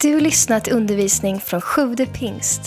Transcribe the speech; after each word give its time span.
Du 0.00 0.14
har 0.14 0.20
lyssnat 0.20 0.64
till 0.64 0.72
undervisning 0.72 1.40
från 1.40 1.60
Sjude 1.60 2.06
pingst. 2.06 2.60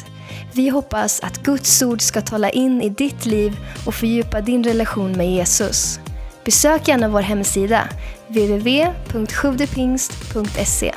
Vi 0.54 0.70
hoppas 0.70 1.20
att 1.20 1.44
Guds 1.44 1.82
ord 1.82 2.02
ska 2.02 2.22
tala 2.22 2.50
in 2.50 2.82
i 2.82 2.90
ditt 2.90 3.26
liv 3.26 3.58
och 3.86 3.96
fördjupa 3.96 4.42
din 4.42 4.64
relation 4.64 5.12
med 5.12 5.32
Jesus. 5.32 6.00
Besök 6.46 6.88
gärna 6.88 7.10
vår 7.10 7.22
hemsida, 7.22 7.90
www.sjuvdepingst.se. 8.28 10.96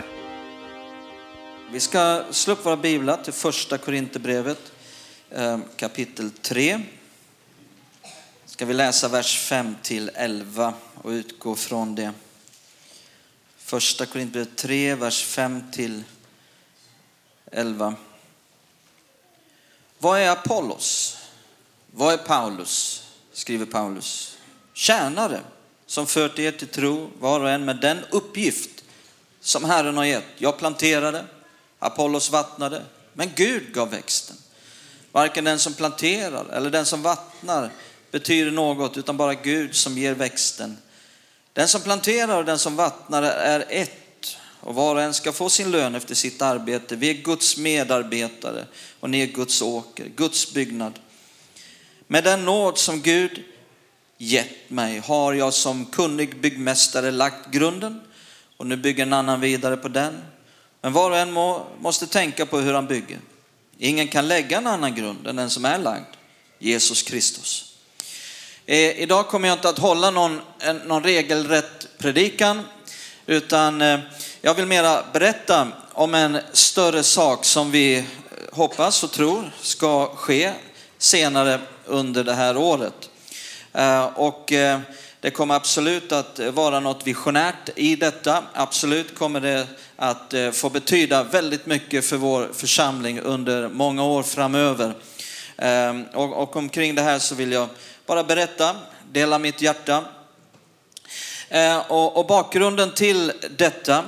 Vi 1.73 1.81
ska 1.81 2.25
slå 2.31 2.53
upp 2.53 2.67
våra 2.67 2.77
biblar 2.77 3.17
till 3.17 3.33
första 3.33 3.79
Korinthierbrevet 3.79 4.73
eh, 5.31 5.59
kapitel 5.77 6.31
3. 6.31 6.81
Ska 8.47 8.67
vi 8.67 8.75
läsa 8.75 9.09
vers 9.09 9.39
5 9.39 9.77
till 9.83 10.11
11 10.15 10.75
och 10.95 11.11
utgå 11.11 11.55
från 11.55 11.95
det. 11.95 12.13
Första 13.57 14.07
Korinthierbrevet 14.07 14.57
3, 14.57 14.95
vers 14.95 15.25
5 15.25 15.63
till 15.73 15.93
11. 15.93 16.05
11. 17.53 17.95
Vad 19.99 20.21
är 20.21 20.31
Apollos? 20.31 21.17
Vad 21.91 22.15
är 22.15 22.19
Paulus? 22.19 23.05
Skriver 23.33 23.67
Paulus. 23.67 24.37
Tjänare 24.73 25.41
som 25.87 26.07
fört 26.07 26.39
er 26.39 26.53
till 26.53 26.69
tro, 26.69 27.11
var 27.19 27.41
och 27.41 27.51
en 27.51 27.65
med 27.65 27.77
den 27.77 27.99
uppgift 28.11 28.85
som 29.41 29.65
Herren 29.65 29.97
har 29.97 30.05
gett. 30.05 30.25
Jag 30.39 30.59
planterade, 30.59 31.25
Apollos 31.79 32.31
vattnade, 32.31 32.83
men 33.13 33.31
Gud 33.35 33.75
gav 33.75 33.91
växten. 33.91 34.37
Varken 35.13 35.45
den 35.45 35.59
som 35.59 35.75
planterar 35.75 36.47
eller 36.53 36.71
den 36.71 36.87
som 36.87 37.03
vattnar 37.03 37.71
betyder 38.11 38.51
något, 38.51 38.97
utan 38.97 39.17
bara 39.17 39.35
Gud 39.35 39.75
som 39.75 39.99
ger 39.99 40.15
växten. 40.15 40.79
Den 41.53 41.69
som 41.69 41.81
planterar 41.81 42.39
och 42.39 42.45
den 42.45 42.59
som 42.59 42.77
vattnar 42.77 43.23
är 43.23 43.65
ett 43.69 44.02
och 44.63 44.75
var 44.75 44.95
och 44.95 45.03
en 45.03 45.15
ska 45.15 45.33
få 45.33 45.51
sin 45.51 45.71
lön 45.71 45.95
efter 45.95 46.15
sitt 46.15 46.43
arbete. 46.43 46.97
Vi 46.97 47.11
är 47.11 47.15
Guds 47.15 47.57
medarbetare 47.57 48.67
och 49.01 49.11
ni 49.11 49.21
är 49.21 49.27
Guds 49.27 49.63
åker, 49.63 50.05
Guds 50.17 50.55
byggnad. 50.55 50.99
Med 52.07 52.25
den 52.25 52.45
nåd 52.45 52.79
som 52.79 53.01
Gud 53.01 53.43
gett 54.19 54.71
mig 54.71 54.99
har 54.99 55.33
jag 55.33 55.55
som 55.55 55.87
kunnig 55.87 56.41
byggmästare 56.41 57.11
lagt 57.11 57.51
grunden 57.51 58.01
och 58.57 58.67
nu 58.67 58.77
bygger 58.77 59.03
en 59.03 59.13
annan 59.13 59.41
vidare 59.41 59.77
på 59.77 59.89
den. 59.89 60.19
Men 60.81 60.93
var 60.93 61.11
och 61.11 61.19
en 61.19 61.33
må, 61.33 61.67
måste 61.81 62.07
tänka 62.07 62.47
på 62.47 62.59
hur 62.59 62.75
han 62.75 62.87
bygger. 62.87 63.19
Ingen 63.79 64.09
kan 64.09 64.29
lägga 64.29 64.59
en 64.59 64.67
annan 64.67 64.95
grund 64.95 65.27
än 65.27 65.37
den 65.37 65.51
som 65.51 65.65
är 65.65 65.79
lagd, 65.79 66.15
Jesus 66.59 67.03
Kristus. 67.03 67.75
Eh, 68.67 69.01
idag 69.01 69.29
kommer 69.29 69.49
jag 69.49 69.57
inte 69.57 69.69
att 69.69 69.79
hålla 69.79 70.11
någon, 70.11 70.41
en, 70.59 70.77
någon 70.77 71.03
regelrätt 71.03 71.89
predikan, 71.99 72.63
utan 73.27 73.83
eh, 73.83 74.01
jag 74.45 74.55
vill 74.55 74.67
mera 74.67 75.05
berätta 75.13 75.69
om 75.93 76.15
en 76.15 76.39
större 76.53 77.03
sak 77.03 77.45
som 77.45 77.71
vi 77.71 77.97
eh, 77.99 78.05
hoppas 78.53 79.05
och 79.05 79.11
tror 79.11 79.51
ska 79.61 80.07
ske 80.15 80.53
senare 80.99 81.61
under 81.87 82.25
det 82.25 82.35
här 82.35 82.57
året. 82.57 83.11
Eh, 83.73 84.05
och 84.05 84.53
eh, 84.53 84.81
det 85.21 85.31
kommer 85.31 85.55
absolut 85.55 86.13
att 86.13 86.39
vara 86.39 86.81
något 86.81 87.07
visionärt 87.07 87.69
i 87.77 87.97
detta. 87.97 88.45
Absolut 88.53 89.19
kommer 89.19 89.41
det 89.41 89.67
att 89.97 90.35
få 90.53 90.71
betyda 90.71 91.23
väldigt 91.23 91.67
mycket 91.67 92.05
för 92.05 92.17
vår 92.17 92.51
församling 92.55 93.21
under 93.21 93.69
många 93.69 94.05
år 94.05 94.23
framöver. 94.23 94.95
Och 96.13 96.57
omkring 96.57 96.95
det 96.95 97.03
här 97.03 97.19
så 97.19 97.35
vill 97.35 97.53
jag 97.53 97.69
bara 98.07 98.25
berätta, 98.25 98.77
dela 99.13 99.39
mitt 99.39 99.63
hjärta. 99.63 100.05
Och 101.89 102.27
bakgrunden 102.27 102.91
till 102.91 103.33
detta 103.51 104.05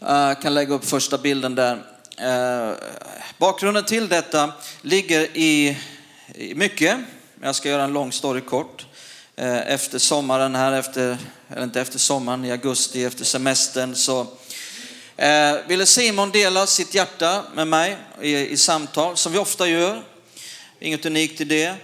jag 0.00 0.42
kan 0.42 0.54
lägga 0.54 0.74
upp 0.74 0.84
första 0.84 1.18
bilden 1.18 1.54
där. 1.54 1.82
Eh, 2.16 2.74
bakgrunden 3.38 3.84
till 3.84 4.08
detta 4.08 4.52
ligger 4.82 5.36
i 5.36 5.78
mycket. 6.54 6.98
Jag 7.42 7.54
ska 7.54 7.68
göra 7.68 7.84
en 7.84 7.92
lång 7.92 8.12
story 8.12 8.40
kort. 8.40 8.86
Eh, 9.36 9.72
efter 9.72 9.98
sommaren 9.98 10.54
här, 10.54 10.72
efter, 10.72 11.18
eller 11.48 11.64
inte 11.64 11.80
efter 11.80 11.98
sommaren, 11.98 12.44
i 12.44 12.50
augusti, 12.50 13.04
efter 13.04 13.24
semestern 13.24 13.94
så 13.94 14.26
ville 15.66 15.86
Simon 15.86 16.30
dela 16.30 16.66
sitt 16.66 16.94
hjärta 16.94 17.44
med 17.54 17.66
mig 17.66 17.96
i, 18.20 18.36
i 18.36 18.56
samtal, 18.56 19.16
som 19.16 19.32
vi 19.32 19.38
ofta 19.38 19.68
gör. 19.68 20.02
Inget 20.80 21.06
unikt 21.06 21.40
i 21.40 21.44
det. 21.44 21.74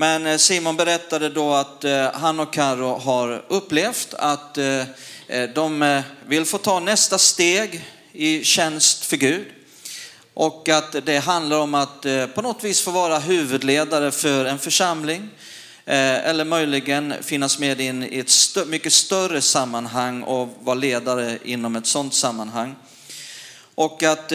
Men 0.00 0.26
eh, 0.26 0.36
Simon 0.36 0.76
berättade 0.76 1.28
då 1.28 1.54
att 1.54 1.84
eh, 1.84 2.12
han 2.12 2.40
och 2.40 2.52
Karo 2.52 2.98
har 2.98 3.44
upplevt 3.48 4.14
att 4.14 4.58
eh, 4.58 4.84
de 5.54 6.02
vill 6.26 6.44
få 6.44 6.58
ta 6.58 6.80
nästa 6.80 7.18
steg 7.18 7.84
i 8.12 8.44
tjänst 8.44 9.04
för 9.04 9.16
Gud. 9.16 9.46
Och 10.34 10.68
att 10.68 11.06
det 11.06 11.18
handlar 11.18 11.58
om 11.58 11.74
att 11.74 12.06
på 12.34 12.42
något 12.42 12.64
vis 12.64 12.80
få 12.80 12.90
vara 12.90 13.18
huvudledare 13.18 14.10
för 14.10 14.44
en 14.44 14.58
församling. 14.58 15.28
Eller 15.84 16.44
möjligen 16.44 17.14
finnas 17.22 17.58
med 17.58 17.80
in 17.80 18.02
i 18.02 18.18
ett 18.18 18.30
stö 18.30 18.64
mycket 18.64 18.92
större 18.92 19.40
sammanhang 19.40 20.22
och 20.22 20.48
vara 20.60 20.74
ledare 20.74 21.38
inom 21.44 21.76
ett 21.76 21.86
sådant 21.86 22.14
sammanhang. 22.14 22.76
Och 23.74 24.02
att 24.02 24.28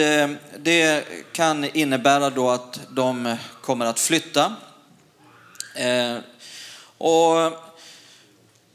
det 0.58 1.04
kan 1.32 1.64
innebära 1.64 2.30
då 2.30 2.50
att 2.50 2.80
de 2.90 3.36
kommer 3.62 3.86
att 3.86 4.00
flytta. 4.00 4.52
Eh, 5.74 6.16
och 6.98 7.52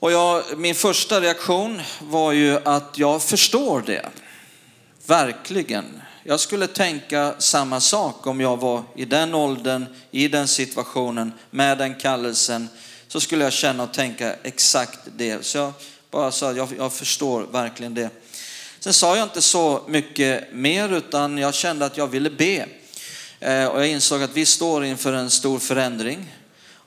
och 0.01 0.11
jag, 0.11 0.43
min 0.57 0.75
första 0.75 1.21
reaktion 1.21 1.81
var 1.99 2.31
ju 2.31 2.59
att 2.65 2.97
jag 2.97 3.23
förstår 3.23 3.83
det. 3.85 4.05
Verkligen. 5.05 6.01
Jag 6.23 6.39
skulle 6.39 6.67
tänka 6.67 7.33
samma 7.37 7.79
sak 7.79 8.27
om 8.27 8.41
jag 8.41 8.57
var 8.57 8.83
i 8.95 9.05
den 9.05 9.33
åldern, 9.33 9.85
i 10.11 10.27
den 10.27 10.47
situationen, 10.47 11.33
med 11.51 11.77
den 11.77 11.95
kallelsen. 11.95 12.69
Så 13.07 13.19
skulle 13.19 13.43
jag 13.43 13.53
känna 13.53 13.83
och 13.83 13.93
tänka 13.93 14.35
exakt 14.43 14.99
det. 15.17 15.45
Så 15.45 15.57
jag 15.57 15.73
bara 16.11 16.31
sa 16.31 16.49
att 16.49 16.57
jag, 16.57 16.69
jag 16.77 16.93
förstår 16.93 17.41
verkligen 17.51 17.93
det. 17.93 18.09
Sen 18.79 18.93
sa 18.93 19.15
jag 19.15 19.25
inte 19.25 19.41
så 19.41 19.83
mycket 19.87 20.53
mer 20.53 20.89
utan 20.89 21.37
jag 21.37 21.53
kände 21.53 21.85
att 21.85 21.97
jag 21.97 22.07
ville 22.07 22.29
be. 22.29 22.65
Eh, 23.39 23.65
och 23.65 23.79
jag 23.79 23.87
insåg 23.87 24.23
att 24.23 24.37
vi 24.37 24.45
står 24.45 24.85
inför 24.85 25.13
en 25.13 25.29
stor 25.29 25.59
förändring. 25.59 26.35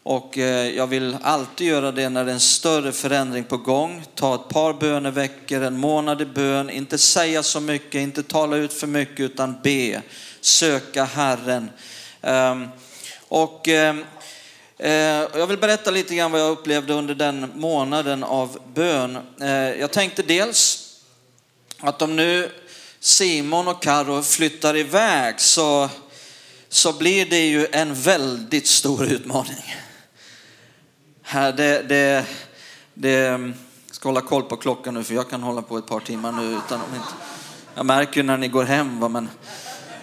Och 0.04 0.38
eh, 0.38 0.76
jag 0.76 0.86
vill 0.86 1.16
alltid 1.22 1.66
göra 1.66 1.92
det 1.92 2.08
när 2.08 2.24
det 2.24 2.30
är 2.30 2.34
en 2.34 2.40
större 2.40 2.92
förändring 2.92 3.44
på 3.44 3.56
gång. 3.56 4.04
Ta 4.14 4.34
ett 4.34 4.48
par 4.48 4.72
böneveckor, 4.72 5.62
en 5.62 5.78
månad 5.78 6.22
i 6.22 6.24
bön, 6.24 6.70
inte 6.70 6.98
säga 6.98 7.42
så 7.42 7.60
mycket, 7.60 8.00
inte 8.00 8.22
tala 8.22 8.56
ut 8.56 8.72
för 8.72 8.86
mycket 8.86 9.20
utan 9.20 9.56
be, 9.62 10.02
söka 10.40 11.04
Herren. 11.04 11.70
Ehm, 12.22 12.68
och 13.28 13.68
ehm, 13.68 14.04
eh, 14.78 14.90
jag 15.34 15.46
vill 15.46 15.58
berätta 15.58 15.90
lite 15.90 16.14
grann 16.14 16.32
vad 16.32 16.40
jag 16.40 16.50
upplevde 16.50 16.92
under 16.92 17.14
den 17.14 17.52
månaden 17.54 18.24
av 18.24 18.58
bön. 18.74 19.18
Eh, 19.40 19.50
jag 19.50 19.90
tänkte 19.90 20.22
dels 20.22 20.88
att 21.80 22.02
om 22.02 22.16
nu 22.16 22.50
Simon 23.00 23.68
och 23.68 23.82
Karo 23.82 24.22
flyttar 24.22 24.76
iväg 24.76 25.40
så, 25.40 25.88
så 26.68 26.92
blir 26.92 27.26
det 27.26 27.46
ju 27.46 27.66
en 27.72 27.94
väldigt 27.94 28.66
stor 28.66 29.04
utmaning. 29.04 29.74
Här, 31.32 31.52
det, 31.52 31.82
det, 31.82 32.26
det, 32.94 33.10
jag 33.10 33.54
ska 33.90 34.08
hålla 34.08 34.20
koll 34.20 34.42
på 34.42 34.56
klockan 34.56 34.94
nu 34.94 35.04
för 35.04 35.14
jag 35.14 35.30
kan 35.30 35.42
hålla 35.42 35.62
på 35.62 35.78
ett 35.78 35.86
par 35.86 36.00
timmar 36.00 36.32
nu 36.32 36.42
utan 36.42 36.80
om 36.80 36.94
inte. 36.94 37.08
Jag 37.74 37.86
märker 37.86 38.16
ju 38.16 38.22
när 38.22 38.36
ni 38.36 38.48
går 38.48 38.64
hem 38.64 39.00
va, 39.00 39.08
men 39.08 39.28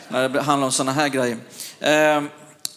när 0.07 0.29
det 0.29 0.41
handlar 0.41 0.66
om 0.66 0.72
sådana 0.72 0.91
här 0.91 1.07
grejer. 1.07 1.38
Ehm, 1.79 2.29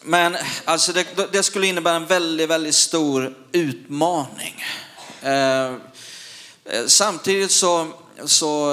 men 0.02 0.36
alltså 0.64 0.92
det, 0.92 1.32
det, 1.32 1.42
skulle 1.42 1.66
innebära 1.66 1.96
en 1.96 2.06
väldigt, 2.06 2.50
väldigt 2.50 2.74
stor 2.74 3.34
utmaning. 3.52 4.64
Ehm, 5.22 5.80
eh, 6.64 6.86
samtidigt 6.86 7.50
så, 7.50 7.86
så 8.25 8.66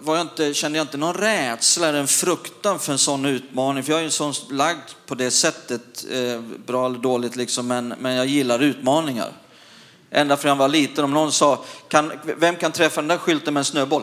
var 0.00 0.16
jag 0.16 0.24
inte, 0.24 0.54
kände 0.54 0.78
jag 0.78 0.84
inte 0.84 0.96
någon 0.96 1.14
rädsla 1.14 1.88
eller 1.88 2.00
en 2.00 2.08
fruktan 2.08 2.78
för 2.78 2.92
en 2.92 2.98
sån 2.98 3.24
utmaning. 3.24 3.82
För 3.82 3.92
jag 3.92 4.00
är 4.00 4.04
ju 4.04 4.10
sån 4.10 4.34
lagd 4.50 4.90
på 5.06 5.14
det 5.14 5.30
sättet, 5.30 6.04
eh, 6.10 6.40
bra 6.66 6.86
eller 6.86 6.98
dåligt 6.98 7.36
liksom, 7.36 7.66
men, 7.66 7.88
men 7.88 8.14
jag 8.14 8.26
gillar 8.26 8.62
utmaningar. 8.62 9.32
Ända 10.10 10.36
från 10.36 10.48
jag 10.48 10.56
var 10.56 10.68
liten, 10.68 11.04
om 11.04 11.10
någon 11.10 11.32
sa, 11.32 11.64
kan, 11.88 12.12
vem 12.24 12.56
kan 12.56 12.72
träffa 12.72 13.00
den 13.00 13.08
där 13.08 13.18
skylten 13.18 13.54
med 13.54 13.60
en 13.60 13.64
snöboll? 13.64 14.02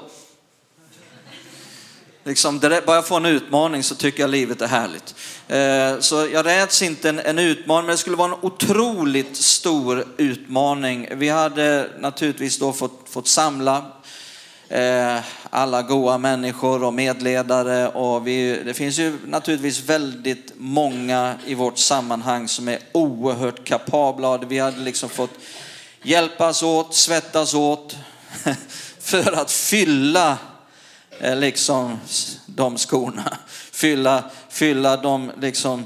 Liksom, 2.24 2.60
bara 2.60 2.96
jag 2.96 3.08
får 3.08 3.18
en 3.18 3.26
utmaning 3.26 3.84
så 3.84 3.96
tycker 3.96 4.24
jag 4.24 4.30
livet 4.30 4.62
är 4.62 4.68
härligt. 4.68 5.16
Eh, 5.48 6.00
så 6.00 6.28
jag 6.34 6.46
räds 6.46 6.82
inte 6.82 7.10
en, 7.10 7.20
en, 7.20 7.40
utmaning, 7.40 7.86
men 7.86 7.94
det 7.94 7.98
skulle 7.98 8.16
vara 8.16 8.34
en 8.34 8.40
otroligt 8.42 9.38
stor 9.38 10.06
utmaning. 10.18 11.08
Vi 11.12 11.30
hade 11.30 11.90
naturligtvis 12.00 12.60
då 12.60 12.74
fått, 12.74 13.10
fått 13.10 13.28
samla 13.28 13.86
Eh, 14.70 15.20
alla 15.50 15.82
goa 15.82 16.18
människor 16.18 16.84
och 16.84 16.94
medledare. 16.94 17.88
Och 17.88 18.28
vi, 18.28 18.62
det 18.66 18.74
finns 18.74 19.00
ju 19.00 19.18
naturligtvis 19.26 19.80
väldigt 19.80 20.54
många 20.56 21.36
i 21.46 21.54
vårt 21.54 21.78
sammanhang 21.78 22.48
som 22.48 22.68
är 22.68 22.80
oerhört 22.92 23.64
kapabla. 23.64 24.38
Vi 24.38 24.60
hade 24.60 24.80
liksom 24.80 25.10
fått 25.10 25.40
hjälpas 26.04 26.64
åt, 26.64 26.96
svettas 26.96 27.54
åt 27.54 27.96
för 29.00 29.42
att 29.42 29.52
fylla 29.52 30.38
eh, 31.20 31.36
liksom 31.36 32.00
de 32.46 32.78
skorna. 32.78 33.38
Fylla, 33.72 34.24
fylla 34.50 34.98
de, 34.98 35.32
liksom, 35.42 35.86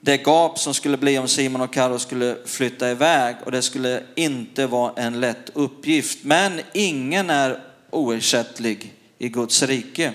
det 0.00 0.16
gap 0.16 0.58
som 0.58 0.74
skulle 0.74 0.96
bli 0.96 1.18
om 1.18 1.28
Simon 1.28 1.60
och 1.60 1.72
Karo 1.72 1.98
skulle 1.98 2.36
flytta 2.46 2.90
iväg 2.90 3.36
och 3.44 3.52
det 3.52 3.62
skulle 3.62 4.02
inte 4.14 4.66
vara 4.66 4.92
en 4.96 5.20
lätt 5.20 5.50
uppgift. 5.54 6.18
Men 6.24 6.60
ingen 6.72 7.30
är 7.30 7.71
oersättlig 7.92 8.94
i 9.18 9.28
Guds 9.28 9.62
rike. 9.62 10.12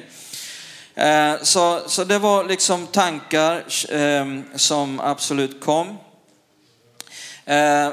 Eh, 0.95 1.33
så, 1.41 1.81
så 1.87 2.03
det 2.03 2.19
var 2.19 2.43
liksom 2.43 2.87
tankar 2.87 3.63
ehm, 3.89 4.43
som 4.55 4.99
absolut 4.99 5.61
kom. 5.61 5.87
Eh, 7.45 7.89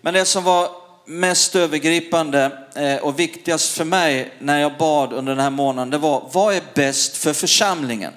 men 0.00 0.14
det 0.14 0.24
som 0.24 0.44
var 0.44 0.70
mest 1.06 1.56
övergripande 1.56 2.58
eh, 2.74 2.96
och 2.96 3.18
viktigast 3.18 3.76
för 3.76 3.84
mig 3.84 4.34
när 4.38 4.60
jag 4.60 4.78
bad 4.78 5.12
under 5.12 5.34
den 5.34 5.42
här 5.42 5.50
månaden, 5.50 5.90
det 5.90 5.98
var 5.98 6.30
vad 6.32 6.54
är 6.54 6.62
bäst 6.74 7.16
för 7.16 7.32
församlingen? 7.32 8.12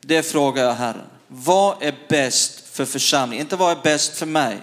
Det 0.00 0.22
frågar 0.22 0.64
jag 0.64 0.74
Herren. 0.74 1.06
Vad 1.26 1.82
är 1.82 1.94
bäst 2.08 2.68
för 2.72 2.84
församlingen? 2.84 3.44
Inte 3.44 3.56
vad 3.56 3.72
är 3.72 3.82
bäst 3.82 4.16
för 4.16 4.26
mig? 4.26 4.56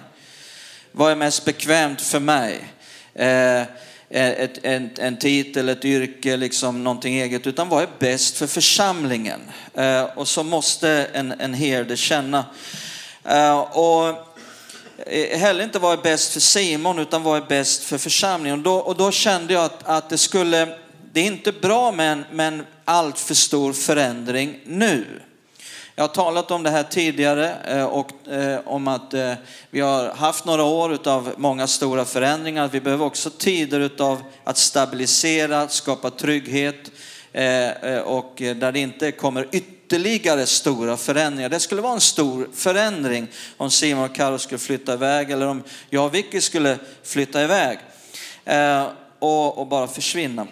Vad 0.91 1.11
är 1.11 1.15
mest 1.15 1.45
bekvämt 1.45 2.01
för 2.01 2.19
mig? 2.19 2.73
Ett, 4.09 4.59
en, 4.63 4.89
en 4.97 5.17
titel, 5.17 5.69
ett 5.69 5.85
yrke, 5.85 6.37
liksom 6.37 6.83
någonting 6.83 7.15
eget, 7.15 7.47
utan 7.47 7.69
vad 7.69 7.83
är 7.83 7.89
bäst 7.99 8.37
för 8.37 8.47
församlingen? 8.47 9.41
Eh, 9.73 10.03
och 10.03 10.27
så 10.27 10.43
måste 10.43 10.89
en, 11.13 11.31
en 11.31 11.53
herde 11.53 11.97
känna. 11.97 12.45
Eh, 13.23 13.59
och 13.59 14.07
eh, 15.05 15.39
heller 15.39 15.63
inte 15.63 15.79
vad 15.79 15.99
är 15.99 16.03
bäst 16.03 16.33
för 16.33 16.39
Simon, 16.39 16.99
utan 16.99 17.23
vad 17.23 17.37
är 17.37 17.45
bäst 17.47 17.83
för 17.83 17.97
församlingen. 17.97 18.59
Och 18.59 18.63
då, 18.63 18.75
och 18.75 18.97
då 18.97 19.11
kände 19.11 19.53
jag 19.53 19.63
att, 19.65 19.87
att 19.87 20.09
det 20.09 20.17
skulle, 20.17 20.77
det 21.13 21.19
är 21.19 21.25
inte 21.25 21.51
bra 21.51 21.91
med 21.91 22.11
en, 22.11 22.25
med 22.31 22.47
en 22.47 22.65
allt 22.85 23.19
för 23.19 23.35
stor 23.35 23.73
förändring 23.73 24.59
nu. 24.65 25.05
Jag 25.99 26.03
har 26.03 26.13
talat 26.13 26.51
om 26.51 26.63
det 26.63 26.69
här 26.69 26.83
tidigare 26.83 27.55
eh, 27.67 27.85
och 27.85 28.27
eh, 28.27 28.59
om 28.65 28.87
att 28.87 29.13
eh, 29.13 29.33
vi 29.69 29.79
har 29.79 30.09
haft 30.09 30.45
några 30.45 30.63
år 30.63 31.07
av 31.07 31.33
många 31.37 31.67
stora 31.67 32.05
förändringar. 32.05 32.69
Vi 32.71 32.81
behöver 32.81 33.05
också 33.05 33.29
tider 33.29 33.91
av 33.99 34.23
att 34.43 34.57
stabilisera, 34.57 35.67
skapa 35.67 36.09
trygghet 36.09 36.91
och 38.05 38.33
där 38.37 38.71
det 38.71 38.79
inte 38.79 39.11
kommer 39.11 39.47
ytterligare 39.51 40.45
stora 40.45 40.97
förändringar. 40.97 41.49
Det 41.49 41.59
skulle 41.59 41.81
vara 41.81 41.93
en 41.93 42.01
stor 42.01 42.49
förändring 42.53 43.27
om 43.57 43.71
Simon 43.71 44.03
och 44.03 44.15
Karo 44.15 44.37
skulle 44.37 44.59
flytta 44.59 44.93
iväg 44.93 45.31
eller 45.31 45.47
om 45.47 45.63
jag 45.89 46.05
och 46.05 46.15
Vicky 46.15 46.41
skulle 46.41 46.77
flytta 47.03 47.43
iväg 47.43 47.79
och 49.19 49.67
bara 49.67 49.87
försvinna. 49.87 50.47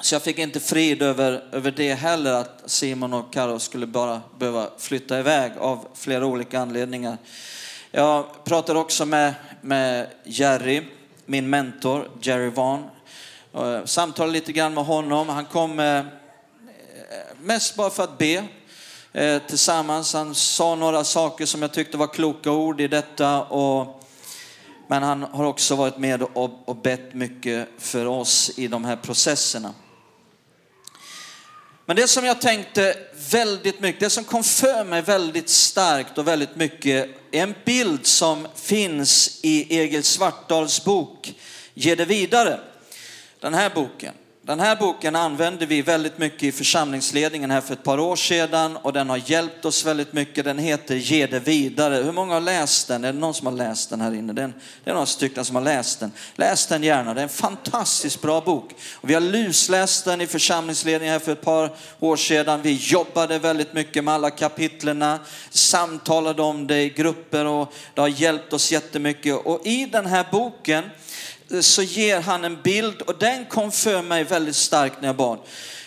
Så 0.00 0.14
jag 0.14 0.22
fick 0.22 0.38
inte 0.38 0.60
frid 0.60 1.02
över, 1.02 1.44
över 1.52 1.70
det 1.70 1.94
heller, 1.94 2.32
att 2.32 2.62
Simon 2.66 3.12
och 3.12 3.32
Karo 3.32 3.58
skulle 3.58 3.86
bara 3.86 4.22
behöva 4.38 4.70
flytta 4.78 5.18
iväg 5.18 5.52
av 5.58 5.88
flera 5.94 6.26
olika 6.26 6.60
anledningar. 6.60 7.16
Jag 7.90 8.44
pratade 8.44 8.78
också 8.78 9.06
med, 9.06 9.34
med 9.60 10.06
Jerry, 10.24 10.82
min 11.26 11.50
mentor, 11.50 12.10
Jerry 12.20 12.50
Vaughn. 12.50 12.84
Eh, 13.54 13.84
Samtalade 13.84 14.32
lite 14.32 14.52
grann 14.52 14.74
med 14.74 14.84
honom. 14.84 15.28
Han 15.28 15.44
kom 15.44 15.80
eh, 15.80 15.96
eh, 15.96 16.04
mest 17.40 17.76
bara 17.76 17.90
för 17.90 18.04
att 18.04 18.18
be 18.18 18.44
tillsammans. 19.46 20.14
Han 20.14 20.34
sa 20.34 20.74
några 20.74 21.04
saker 21.04 21.46
som 21.46 21.62
jag 21.62 21.72
tyckte 21.72 21.96
var 21.96 22.06
kloka 22.06 22.50
ord 22.50 22.80
i 22.80 22.88
detta. 22.88 23.42
Och, 23.42 24.04
men 24.88 25.02
han 25.02 25.22
har 25.22 25.44
också 25.44 25.76
varit 25.76 25.98
med 25.98 26.22
och, 26.22 26.50
och 26.64 26.76
bett 26.76 27.14
mycket 27.14 27.68
för 27.78 28.06
oss 28.06 28.50
i 28.56 28.68
de 28.68 28.84
här 28.84 28.96
processerna. 28.96 29.74
Men 31.88 31.96
det 31.96 32.08
som 32.08 32.24
jag 32.24 32.40
tänkte 32.40 32.96
väldigt 33.30 33.80
mycket, 33.80 34.00
det 34.00 34.10
som 34.10 34.24
kom 34.24 34.44
för 34.44 34.84
mig 34.84 35.02
väldigt 35.02 35.48
starkt 35.48 36.18
och 36.18 36.28
väldigt 36.28 36.56
mycket, 36.56 37.10
är 37.32 37.42
en 37.42 37.54
bild 37.64 38.06
som 38.06 38.48
finns 38.54 39.40
i 39.42 39.78
Egil 39.78 40.04
Svartdals 40.04 40.84
bok 40.84 41.34
Ge 41.74 41.94
det 41.94 42.04
vidare. 42.04 42.60
Den 43.40 43.54
här 43.54 43.70
boken. 43.74 44.14
Den 44.48 44.60
här 44.60 44.76
boken 44.76 45.16
använde 45.16 45.66
vi 45.66 45.82
väldigt 45.82 46.18
mycket 46.18 46.42
i 46.42 46.52
församlingsledningen 46.52 47.50
här 47.50 47.60
för 47.60 47.72
ett 47.72 47.82
par 47.82 48.00
år 48.00 48.16
sedan 48.16 48.76
och 48.76 48.92
den 48.92 49.10
har 49.10 49.30
hjälpt 49.30 49.64
oss 49.64 49.84
väldigt 49.84 50.12
mycket. 50.12 50.44
Den 50.44 50.58
heter 50.58 50.94
Ge 50.94 51.26
det 51.26 51.40
vidare. 51.40 51.94
Hur 51.94 52.12
många 52.12 52.34
har 52.34 52.40
läst 52.40 52.88
den? 52.88 53.04
Är 53.04 53.12
det 53.12 53.18
någon 53.18 53.34
som 53.34 53.46
har 53.46 53.54
läst 53.54 53.90
den 53.90 54.00
här 54.00 54.14
inne? 54.14 54.32
Det 54.32 54.42
är 54.42 54.52
några 54.92 55.06
stycken 55.06 55.44
som 55.44 55.56
har 55.56 55.62
läst 55.62 56.00
den. 56.00 56.12
Läs 56.34 56.66
den 56.66 56.82
gärna, 56.82 57.14
det 57.14 57.20
är 57.20 57.22
en 57.22 57.28
fantastiskt 57.28 58.22
bra 58.22 58.40
bok. 58.40 58.74
Och 58.94 59.10
vi 59.10 59.14
har 59.14 59.20
lusläst 59.20 60.04
den 60.04 60.20
i 60.20 60.26
församlingsledningen 60.26 61.12
här 61.12 61.18
för 61.18 61.32
ett 61.32 61.42
par 61.42 61.72
år 62.00 62.16
sedan. 62.16 62.62
Vi 62.62 62.72
jobbade 62.72 63.38
väldigt 63.38 63.72
mycket 63.72 64.04
med 64.04 64.14
alla 64.14 64.30
kapitlerna, 64.30 65.18
samtalade 65.50 66.42
om 66.42 66.66
det 66.66 66.82
i 66.82 66.88
grupper 66.88 67.44
och 67.44 67.72
det 67.94 68.00
har 68.00 68.08
hjälpt 68.08 68.52
oss 68.52 68.72
jättemycket. 68.72 69.36
Och 69.36 69.66
i 69.66 69.86
den 69.86 70.06
här 70.06 70.26
boken 70.30 70.84
så 71.60 71.82
ger 71.82 72.20
han 72.20 72.44
en 72.44 72.62
bild 72.62 73.02
och 73.02 73.18
den 73.18 73.44
kom 73.44 73.72
för 73.72 74.02
mig 74.02 74.24
väldigt 74.24 74.56
starkt 74.56 75.00
när 75.00 75.08
jag 75.08 75.16
bad. 75.16 75.38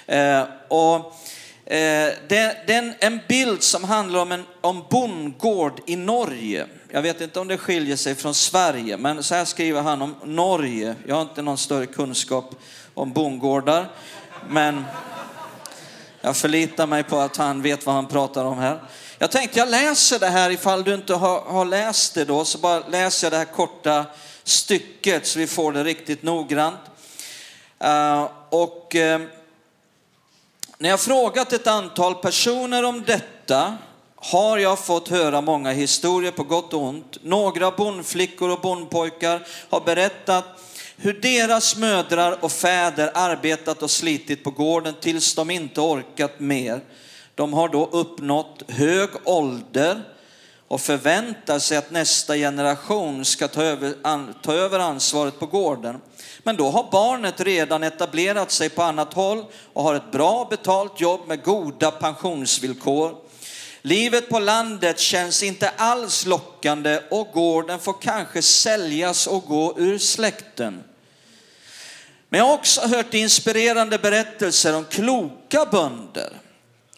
Eh, 0.06 0.44
och, 0.68 0.96
eh, 1.66 2.14
det, 2.28 2.66
är 2.68 2.96
en 3.00 3.20
bild 3.28 3.64
som 3.64 3.84
handlar 3.84 4.20
om 4.20 4.32
en 4.32 4.44
om 4.62 4.86
bondgård 4.90 5.82
i 5.86 5.96
Norge. 5.96 6.66
Jag 6.90 7.02
vet 7.02 7.22
inte 7.22 7.40
om 7.40 7.48
det 7.48 7.58
skiljer 7.58 7.96
sig 7.96 8.16
från 8.16 8.34
Sverige, 8.34 8.98
men 8.98 9.24
så 9.24 9.36
här 9.36 9.46
skriver 9.46 9.82
han 9.82 10.02
om 10.02 10.16
Norge. 10.24 10.96
Jag 11.08 11.16
har 11.16 11.22
inte 11.22 11.42
någon 11.42 11.58
större 11.58 11.86
kunskap 11.86 12.56
om 12.94 13.14
bondgårdar, 13.14 13.92
men 14.50 14.84
jag 16.22 16.38
förlitar 16.38 16.88
mig 16.88 17.04
på 17.04 17.18
att 17.18 17.38
han 17.38 17.62
vet 17.62 17.86
vad 17.86 17.96
han 17.96 18.08
pratar 18.08 18.46
om 18.46 18.58
här. 18.58 18.80
Jag 19.18 19.32
tänkte 19.32 19.60
jag 19.60 19.70
läser 19.70 20.20
det 20.20 20.28
här 20.28 20.50
ifall 20.50 20.84
du 20.84 20.94
inte 20.94 21.14
har, 21.14 21.42
har 21.42 21.66
läst 21.66 22.14
det 22.14 22.26
då, 22.26 22.46
så 22.46 22.58
bara 22.58 22.88
läser 22.88 23.26
jag 23.26 23.34
det 23.34 23.38
här 23.38 23.46
korta 23.46 24.06
stycket 24.52 25.28
så 25.28 25.40
vi 25.40 25.48
får 25.48 25.72
det 25.72 25.84
riktigt 25.84 26.24
noggrant. 26.24 26.80
Eh, 27.80 28.30
och 28.50 28.96
eh, 28.96 29.22
när 30.78 30.90
jag 30.90 31.00
frågat 31.00 31.54
ett 31.54 31.68
antal 31.68 32.16
personer 32.16 32.84
om 32.84 33.04
detta 33.08 33.78
har 34.16 34.58
jag 34.58 34.80
fått 34.80 35.08
höra 35.08 35.42
många 35.42 35.72
historier 35.72 36.32
på 36.32 36.44
gott 36.44 36.74
och 36.74 36.82
ont. 36.82 37.18
Några 37.24 37.72
bondflickor 37.72 38.50
och 38.50 38.62
bondpojkar 38.62 39.48
har 39.70 39.82
berättat 39.82 40.46
hur 40.98 41.14
deras 41.14 41.78
mödrar 41.78 42.44
och 42.44 42.52
fäder 42.52 43.12
arbetat 43.14 43.84
och 43.84 43.92
slitit 43.92 44.44
på 44.44 44.52
gården 44.52 44.94
tills 45.02 45.36
de 45.36 45.52
inte 45.52 45.82
orkat 45.82 46.40
mer. 46.40 46.82
De 47.36 47.54
har 47.54 47.70
då 47.70 47.90
uppnått 47.92 48.64
hög 48.68 49.10
ålder 49.24 50.02
och 50.72 50.82
förväntar 50.82 51.60
sig 51.60 51.78
att 51.78 51.92
nästa 51.92 52.36
generation 52.36 53.26
ska 53.26 53.48
ta 53.48 53.64
över, 53.64 53.94
an, 54.02 54.36
ta 54.42 54.54
över 54.54 54.80
ansvaret 54.80 55.40
på 55.40 55.46
gården. 55.46 56.02
Men 56.44 56.56
då 56.56 56.70
har 56.70 56.92
barnet 56.92 57.42
redan 57.42 57.84
etablerat 57.84 58.52
sig 58.52 58.70
på 58.70 58.84
annat 58.84 59.14
håll 59.14 59.46
och 59.74 59.84
har 59.84 59.96
ett 59.96 60.12
bra 60.12 60.48
betalt 60.50 61.02
jobb 61.02 61.28
med 61.28 61.44
goda 61.44 61.92
pensionsvillkor. 61.92 63.16
Livet 63.82 64.30
på 64.30 64.40
landet 64.40 65.00
känns 65.00 65.44
inte 65.44 65.70
alls 65.70 66.26
lockande 66.26 67.00
och 67.10 67.28
gården 67.34 67.80
får 67.80 68.02
kanske 68.02 68.42
säljas 68.42 69.28
och 69.28 69.46
gå 69.46 69.74
ur 69.78 69.98
släkten. 69.98 70.84
Men 72.30 72.38
jag 72.38 72.48
har 72.48 72.54
också 72.54 72.82
hört 72.82 73.14
inspirerande 73.14 73.98
berättelser 73.98 74.76
om 74.76 74.86
kloka 74.86 75.66
bönder 75.66 76.34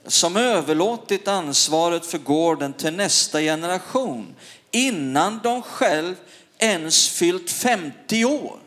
som 0.08 0.38
överlåtit 0.38 1.28
ansvaret 1.28 2.06
för 2.06 2.18
gården 2.18 2.74
till 2.74 2.94
nästa 2.94 3.40
generation 3.40 4.36
innan 4.72 5.40
de 5.44 5.62
själv 5.62 6.16
ens 6.58 7.10
fyllt 7.10 7.52
50 7.52 8.26
år. 8.26 8.60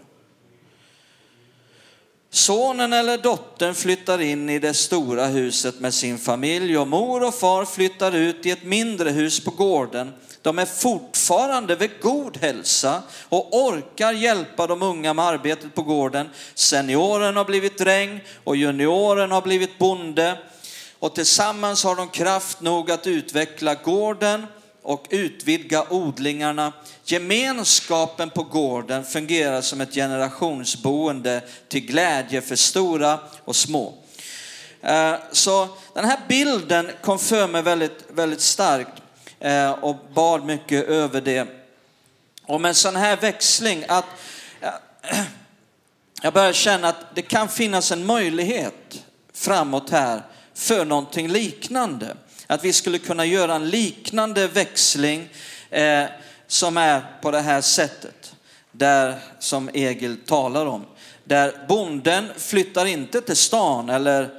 Sonen 2.31 2.93
eller 2.93 3.19
dottern 3.19 3.75
flyttar 3.75 4.21
in 4.21 4.51
i 4.51 4.59
det 4.59 4.75
stora 4.75 5.27
huset 5.27 5.81
med 5.81 5.95
sin 5.95 6.19
familj 6.19 6.79
och 6.79 6.89
mor 6.89 7.23
och 7.23 7.35
far 7.35 7.65
flyttar 7.65 8.17
ut 8.17 8.47
i 8.47 8.51
ett 8.51 8.65
mindre 8.65 9.11
hus 9.11 9.45
på 9.45 9.51
gården. 9.51 10.13
De 10.43 10.59
är 10.59 10.65
fortfarande 10.65 11.77
vid 11.77 11.91
god 12.01 12.37
hälsa 12.37 13.03
och 13.29 13.57
orkar 13.57 14.13
hjälpa 14.13 14.67
de 14.67 14.83
unga 14.83 15.15
med 15.15 15.25
arbetet 15.25 15.75
på 15.75 15.83
gården. 15.83 16.29
Senioren 16.55 17.37
har 17.37 17.45
blivit 17.45 17.79
dräng 17.79 18.21
och 18.45 18.57
junioren 18.57 19.31
har 19.31 19.43
blivit 19.43 19.79
bonde 19.79 20.39
och 20.99 21.15
tillsammans 21.15 21.85
har 21.85 21.97
de 21.97 22.09
kraft 22.09 22.61
nog 22.61 22.91
att 22.91 23.07
utveckla 23.07 23.75
gården 23.75 24.47
och 24.83 25.07
utvidga 25.11 25.85
odlingarna. 25.91 26.73
Gemenskapen 27.05 28.31
på 28.31 28.43
gården 28.43 29.05
fungerar 29.05 29.61
som 29.61 29.81
ett 29.81 29.95
generationsboende 29.95 31.43
till 31.69 31.87
glädje 31.87 32.41
för 32.41 32.57
stora 32.57 33.19
och 33.45 33.57
små. 33.57 33.95
Eh, 34.83 35.15
så 35.33 35.69
den 35.95 36.05
här 36.05 36.19
bilden 36.29 36.91
kom 37.03 37.19
för 37.19 37.49
mig 37.49 37.63
väldigt, 37.63 38.05
väldigt 38.09 38.41
starkt 38.41 39.03
eh, 39.41 39.71
och 39.71 39.97
bad 40.15 40.45
mycket 40.45 40.89
över 40.89 41.21
det. 41.21 41.49
Och 42.47 42.61
med 42.61 42.69
en 42.69 42.75
sån 42.75 42.97
här 42.97 43.17
växling 43.17 43.85
att 43.89 44.05
eh, 44.61 44.71
jag 46.23 46.33
börjar 46.33 46.53
känna 46.53 46.89
att 46.89 47.15
det 47.15 47.23
kan 47.23 47.49
finnas 47.49 47.93
en 47.93 48.07
möjlighet 48.07 49.03
framåt 49.33 49.91
här 49.91 50.23
för 50.57 50.85
någonting 50.85 51.29
liknande. 51.29 52.17
Att 52.47 52.65
vi 52.65 52.73
skulle 52.73 52.99
kunna 52.99 53.25
göra 53.25 53.55
en 53.55 53.71
liknande 53.71 54.49
växling 54.49 55.29
eh, 55.71 56.05
som 56.47 56.77
är 56.77 57.03
på 57.23 57.31
det 57.31 57.41
här 57.41 57.61
sättet. 57.61 58.35
Där 58.73 59.19
som 59.39 59.71
Egil 59.75 60.17
talar 60.27 60.67
om. 60.67 60.85
Där 61.25 61.67
bonden 61.69 62.29
flyttar 62.37 62.87
inte 62.87 63.21
till 63.21 63.37
stan 63.37 63.91
eller 63.91 64.31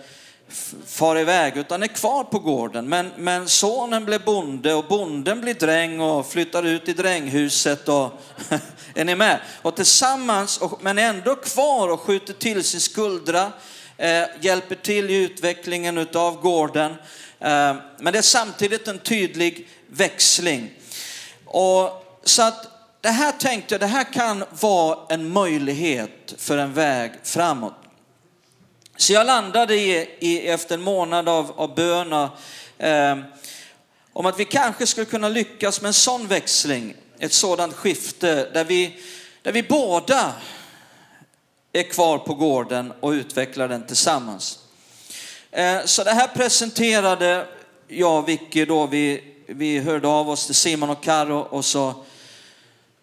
far 0.85 1.19
iväg 1.19 1.57
utan 1.57 1.83
är 1.83 1.87
kvar 1.87 2.23
på 2.23 2.39
gården. 2.39 2.89
Men, 2.89 3.11
men 3.17 3.47
sonen 3.47 4.05
blir 4.05 4.19
bonde 4.19 4.73
och 4.73 4.85
bonden 4.85 5.41
blir 5.41 5.53
dräng 5.53 5.99
och 5.99 6.31
flyttar 6.31 6.63
ut 6.63 6.89
i 6.89 6.93
dränghuset. 6.93 7.89
Och, 7.89 8.11
är 8.93 9.05
ni 9.05 9.15
med? 9.15 9.39
Och 9.61 9.75
tillsammans, 9.75 10.59
men 10.81 10.97
ändå 10.97 11.35
kvar 11.35 11.89
och 11.89 12.01
skjuter 12.01 12.33
till 12.33 12.63
sin 12.63 12.81
skuldra, 12.81 13.51
eh, 13.97 14.23
hjälper 14.41 14.75
till 14.75 15.09
i 15.09 15.15
utvecklingen 15.15 15.97
utav 15.97 16.41
gården. 16.41 16.91
Eh, 17.39 17.75
men 17.99 18.13
det 18.13 18.17
är 18.17 18.21
samtidigt 18.21 18.87
en 18.87 18.99
tydlig 18.99 19.67
växling. 19.87 20.71
Och 21.45 22.03
så 22.23 22.43
att 22.43 22.67
det 23.01 23.09
här 23.09 23.31
tänkte 23.31 23.73
jag, 23.73 23.79
det 23.79 23.87
här 23.87 24.13
kan 24.13 24.43
vara 24.59 24.99
en 25.09 25.29
möjlighet 25.29 26.33
för 26.37 26.57
en 26.57 26.73
väg 26.73 27.11
framåt. 27.23 27.73
Så 28.97 29.13
jag 29.13 29.27
landade 29.27 29.75
i, 29.75 30.09
i 30.19 30.47
efter 30.47 30.75
en 30.75 30.81
månad 30.81 31.29
av, 31.29 31.51
av 31.55 31.75
bön 31.75 32.13
eh, 32.77 33.17
om 34.13 34.25
att 34.25 34.39
vi 34.39 34.45
kanske 34.45 34.87
skulle 34.87 35.05
kunna 35.05 35.29
lyckas 35.29 35.81
med 35.81 35.87
en 35.87 35.93
sån 35.93 36.27
växling, 36.27 36.95
ett 37.19 37.33
sådant 37.33 37.73
skifte 37.73 38.49
där 38.53 38.63
vi, 38.63 38.99
där 39.41 39.51
vi 39.51 39.63
båda 39.63 40.33
är 41.79 41.83
kvar 41.83 42.17
på 42.17 42.33
gården 42.33 42.93
och 42.99 43.09
utvecklar 43.09 43.67
den 43.67 43.87
tillsammans. 43.87 44.59
Eh, 45.51 45.85
så 45.85 46.03
det 46.03 46.11
här 46.11 46.27
presenterade 46.27 47.47
jag 47.87 48.19
och 48.19 48.29
Vicky 48.29 48.65
då, 48.65 48.87
vi, 48.87 49.23
vi 49.47 49.79
hörde 49.79 50.07
av 50.07 50.29
oss 50.29 50.45
till 50.45 50.55
Simon 50.55 50.89
och 50.89 51.03
Karo 51.03 51.37
och 51.39 51.65
så 51.65 51.93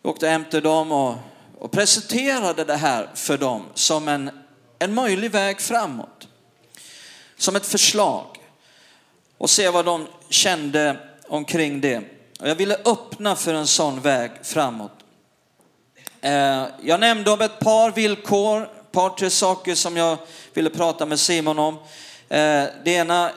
åkte 0.02 0.28
hem 0.28 0.44
till 0.50 0.62
dem 0.62 0.92
och, 0.92 1.14
och 1.58 1.70
presenterade 1.70 2.64
det 2.64 2.76
här 2.76 3.10
för 3.14 3.38
dem 3.38 3.64
som 3.74 4.08
en 4.08 4.30
en 4.78 4.94
möjlig 4.94 5.30
väg 5.30 5.60
framåt. 5.60 6.28
Som 7.36 7.56
ett 7.56 7.66
förslag. 7.66 8.26
Och 9.38 9.50
se 9.50 9.68
vad 9.68 9.84
de 9.84 10.06
kände 10.28 10.96
omkring 11.28 11.80
det. 11.80 11.98
Och 12.40 12.48
jag 12.48 12.54
ville 12.54 12.76
öppna 12.84 13.36
för 13.36 13.54
en 13.54 13.66
sån 13.66 14.00
väg 14.00 14.30
framåt. 14.42 15.03
Eh, 16.24 16.66
jag 16.82 17.00
nämnde 17.00 17.30
om 17.30 17.40
ett 17.40 17.58
par 17.58 17.90
villkor, 17.90 18.62
ett 18.62 18.92
par 18.92 19.10
tre 19.10 19.30
saker 19.30 19.74
som 19.74 19.96
jag 19.96 20.16
ville 20.54 20.70
prata 20.70 21.06
med 21.06 21.20
Simon 21.20 21.58
om. 21.58 21.74
Eh, 22.28 22.64
det 22.84 22.90
ena 22.90 23.30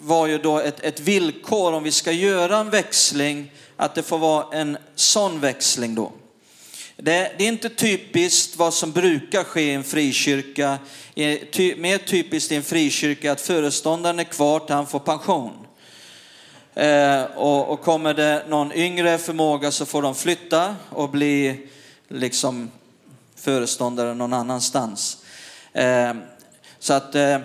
var 0.00 0.26
ju 0.26 0.38
då 0.38 0.58
ett, 0.58 0.80
ett 0.80 1.00
villkor 1.00 1.72
om 1.72 1.82
vi 1.82 1.92
ska 1.92 2.12
göra 2.12 2.58
en 2.58 2.70
växling, 2.70 3.52
att 3.76 3.94
det 3.94 4.02
får 4.02 4.18
vara 4.18 4.58
en 4.58 4.76
sån 4.94 5.40
växling 5.40 5.94
då. 5.94 6.12
Det, 6.96 7.32
det, 7.38 7.44
är 7.44 7.48
inte 7.48 7.68
typiskt 7.68 8.56
vad 8.56 8.74
som 8.74 8.92
brukar 8.92 9.44
ske 9.44 9.62
i 9.62 9.74
en 9.74 9.84
frikyrka. 9.84 10.78
Ty, 11.50 11.76
mer 11.76 11.98
typiskt 11.98 12.52
i 12.52 12.56
en 12.56 12.62
frikyrka 12.62 13.32
att 13.32 13.40
föreståndaren 13.40 14.18
är 14.18 14.24
kvar 14.24 14.58
till 14.58 14.74
han 14.74 14.86
får 14.86 15.00
pension. 15.00 15.52
Eh, 16.74 17.22
och, 17.22 17.68
och, 17.68 17.80
kommer 17.80 18.14
det 18.14 18.44
någon 18.48 18.72
yngre 18.72 19.18
förmåga 19.18 19.70
så 19.70 19.86
får 19.86 20.02
de 20.02 20.14
flytta 20.14 20.76
och 20.90 21.10
bli 21.10 21.68
liksom 22.08 22.70
föreståndare 23.36 24.14
någon 24.14 24.32
annanstans. 24.32 25.16
Eh, 25.72 26.14
så, 26.78 26.92
att, 26.92 27.14
eh, 27.14 27.38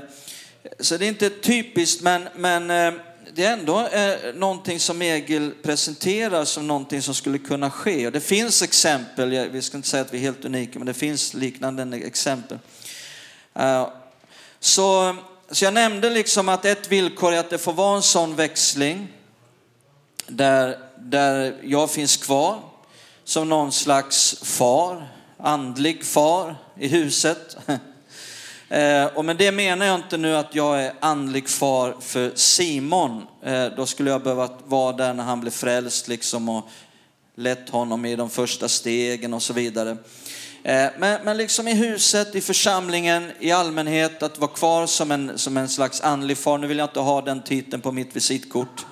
så 0.79 0.97
det 0.97 1.05
är 1.05 1.09
inte 1.09 1.29
typiskt, 1.29 2.01
men, 2.01 2.29
men 2.35 2.71
eh, 2.71 2.93
det 3.33 3.45
är 3.45 3.53
ändå 3.53 3.87
eh, 3.87 4.35
någonting 4.35 4.79
som 4.79 5.01
Egil 5.01 5.51
presenterar 5.63 6.45
som 6.45 6.67
någonting 6.67 7.01
som 7.01 7.13
skulle 7.13 7.37
kunna 7.37 7.71
ske. 7.71 8.05
Och 8.05 8.11
det 8.11 8.19
finns 8.19 8.61
exempel, 8.61 9.49
vi 9.49 9.61
ska 9.61 9.77
inte 9.77 9.89
säga 9.89 10.01
att 10.01 10.13
vi 10.13 10.17
är 10.17 10.21
helt 10.21 10.45
unika, 10.45 10.79
men 10.79 10.85
det 10.85 10.93
finns 10.93 11.33
liknande 11.33 11.97
exempel. 11.97 12.59
Eh, 13.53 13.87
så, 14.59 15.15
så 15.51 15.65
jag 15.65 15.73
nämnde 15.73 16.09
liksom 16.09 16.49
att 16.49 16.65
ett 16.65 16.91
villkor 16.91 17.33
är 17.33 17.39
att 17.39 17.49
det 17.49 17.57
får 17.57 17.73
vara 17.73 17.95
en 17.95 18.03
sån 18.03 18.35
växling 18.35 19.07
där, 20.27 20.77
där 20.97 21.55
jag 21.63 21.91
finns 21.91 22.17
kvar 22.17 22.72
som 23.23 23.49
någon 23.49 23.71
slags 23.71 24.35
far, 24.43 25.07
andlig 25.37 26.05
far 26.05 26.55
i 26.79 26.87
huset. 26.87 27.57
Eh, 28.69 29.05
och 29.05 29.25
med 29.25 29.37
det 29.37 29.51
menar 29.51 29.85
jag 29.85 29.95
inte 29.95 30.17
nu 30.17 30.35
att 30.35 30.55
jag 30.55 30.83
är 30.83 30.93
andlig 30.99 31.49
far 31.49 31.95
för 31.99 32.31
Simon. 32.35 33.27
Eh, 33.43 33.65
då 33.65 33.85
skulle 33.85 34.11
jag 34.11 34.23
behöva 34.23 34.49
vara 34.65 34.93
där 34.93 35.13
när 35.13 35.23
han 35.23 35.41
blev 35.41 35.51
frälst 35.51 36.07
liksom 36.07 36.49
och 36.49 36.69
lett 37.35 37.69
honom 37.69 38.05
i 38.05 38.15
de 38.15 38.29
första 38.29 38.69
stegen 38.69 39.33
och 39.33 39.41
så 39.41 39.53
vidare. 39.53 39.97
Eh, 40.63 40.87
men, 40.97 41.19
men 41.23 41.37
liksom 41.37 41.67
i 41.67 41.73
huset, 41.73 42.35
i 42.35 42.41
församlingen, 42.41 43.31
i 43.39 43.51
allmänhet, 43.51 44.23
att 44.23 44.39
vara 44.39 44.51
kvar 44.51 44.85
som 44.85 45.11
en, 45.11 45.37
som 45.37 45.57
en 45.57 45.69
slags 45.69 46.01
andlig 46.01 46.37
far. 46.37 46.57
Nu 46.57 46.67
vill 46.67 46.77
jag 46.77 46.89
inte 46.89 46.99
ha 46.99 47.21
den 47.21 47.43
titeln 47.43 47.81
på 47.81 47.91
mitt 47.91 48.15
visitkort. 48.15 48.85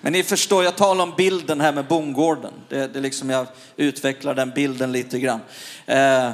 Men 0.00 0.12
ni 0.12 0.22
förstår, 0.22 0.64
jag 0.64 0.76
talar 0.76 1.04
om 1.04 1.14
bilden 1.16 1.60
här 1.60 1.72
med 1.72 1.84
bondgården. 1.84 2.52
Det, 2.68 2.86
det 2.86 3.00
liksom 3.00 3.30
jag 3.30 3.46
utvecklar 3.76 4.34
den 4.34 4.50
bilden 4.50 4.92
lite 4.92 5.18
grann. 5.18 5.40
Eh, 5.86 6.30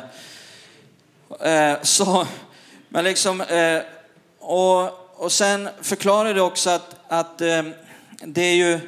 Eh, 1.41 1.77
så, 1.83 2.27
men 2.89 3.05
liksom, 3.05 3.41
eh, 3.41 3.83
och, 4.39 4.83
och 5.25 5.33
sen 5.33 5.69
förklarar 5.83 6.35
det 6.35 6.41
också 6.41 6.71
att, 6.71 6.97
att 7.09 7.41
eh, 7.41 7.63
det 8.25 8.43
är 8.43 8.55
ju, 8.55 8.81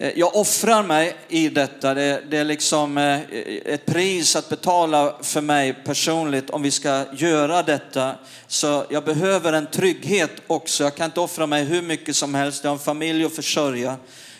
Eh, 0.00 0.12
jag 0.18 0.36
offrar 0.36 0.82
mig 0.82 1.16
i 1.28 1.48
detta. 1.48 1.94
Det, 1.94 2.22
det 2.30 2.36
är 2.36 2.44
liksom 2.44 2.98
eh, 2.98 3.20
ett 3.64 3.86
pris 3.86 4.36
att 4.36 4.48
betala 4.48 5.14
för 5.22 5.40
mig 5.40 5.72
personligt 5.84 6.50
om 6.50 6.62
vi 6.62 6.70
ska 6.70 7.04
göra 7.12 7.62
detta. 7.62 8.14
Så 8.46 8.84
jag 8.90 9.04
behöver 9.04 9.52
en 9.52 9.66
trygghet 9.66 10.30
också. 10.46 10.84
Jag 10.84 10.94
kan 10.94 11.04
inte 11.04 11.20
offra 11.20 11.46
mig 11.46 11.64
hur 11.64 11.82
mycket 11.82 12.16
som 12.16 12.34
helst. 12.34 12.64
Jag 12.64 12.70
har 12.70 12.76
en 12.76 12.84
familj 12.84 13.24
att 13.24 13.34
försörja. 13.34 13.96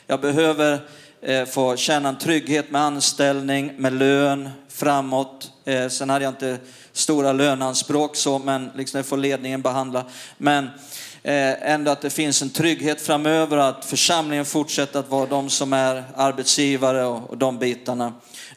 Jag 0.06 0.20
behöver 0.20 0.80
eh, 1.22 1.44
få 1.44 1.76
känna 1.76 2.08
en 2.08 2.18
trygghet 2.18 2.70
med 2.70 2.82
anställning, 2.82 3.72
med 3.76 3.92
lön 3.92 4.48
framåt. 4.68 5.50
Sen 5.90 6.10
hade 6.10 6.24
jag 6.24 6.32
inte 6.32 6.58
stora 6.92 7.32
löneanspråk 7.32 8.16
så, 8.16 8.38
men 8.38 8.70
liksom 8.74 8.98
det 8.98 9.04
får 9.04 9.16
ledningen 9.16 9.62
behandla. 9.62 10.04
Men 10.38 10.64
eh, 10.64 10.70
Eh, 11.22 11.72
ändå 11.72 11.90
att 11.90 12.00
det 12.00 12.10
finns 12.10 12.42
en 12.42 12.50
trygghet 12.50 13.00
framöver, 13.00 13.56
att 13.56 13.84
församlingen 13.84 14.44
fortsätter 14.44 15.00
att 15.00 15.08
vara 15.08 15.26
de 15.26 15.50
som 15.50 15.72
är 15.72 16.04
arbetsgivare 16.16 17.04
och, 17.04 17.30
och 17.30 17.38
de 17.38 17.58
bitarna. 17.58 18.12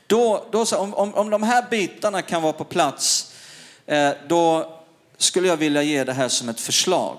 Då, 0.07 0.45
då 0.51 0.65
om, 0.77 0.93
om, 0.93 1.13
om 1.13 1.29
de 1.29 1.43
här 1.43 1.65
bitarna 1.69 2.21
kan 2.21 2.41
vara 2.41 2.53
på 2.53 2.63
plats, 2.63 3.33
eh, 3.85 4.11
då 4.27 4.73
skulle 5.17 5.47
jag 5.47 5.57
vilja 5.57 5.83
ge 5.83 6.03
det 6.03 6.13
här 6.13 6.29
som 6.29 6.49
ett 6.49 6.59
förslag 6.59 7.17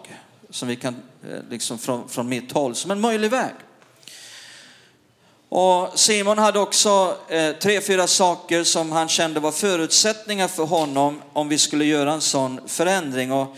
som 0.51 0.69
vi 0.69 0.77
kan, 0.77 0.97
eh, 1.31 1.39
liksom 1.51 1.79
från, 1.79 2.09
från 2.09 2.29
mitt 2.29 2.53
håll, 2.53 2.75
som 2.75 2.91
en 2.91 3.01
möjlig 3.01 3.31
väg. 3.31 3.53
Och 5.49 5.99
Simon 5.99 6.39
hade 6.39 6.59
också 6.59 7.17
eh, 7.29 7.53
tre, 7.53 7.81
fyra 7.81 8.07
saker 8.07 8.65
som 8.65 8.93
han 8.93 9.09
kände 9.09 9.41
var 9.41 9.53
förutsättningar 9.53 10.49
för 10.49 10.65
honom 10.65 11.23
om 11.33 11.49
vi 11.49 11.59
skulle 11.59 11.85
göra 11.85 12.13
en 12.13 12.21
sån 12.21 12.61
förändring. 12.67 13.33
Och 13.33 13.57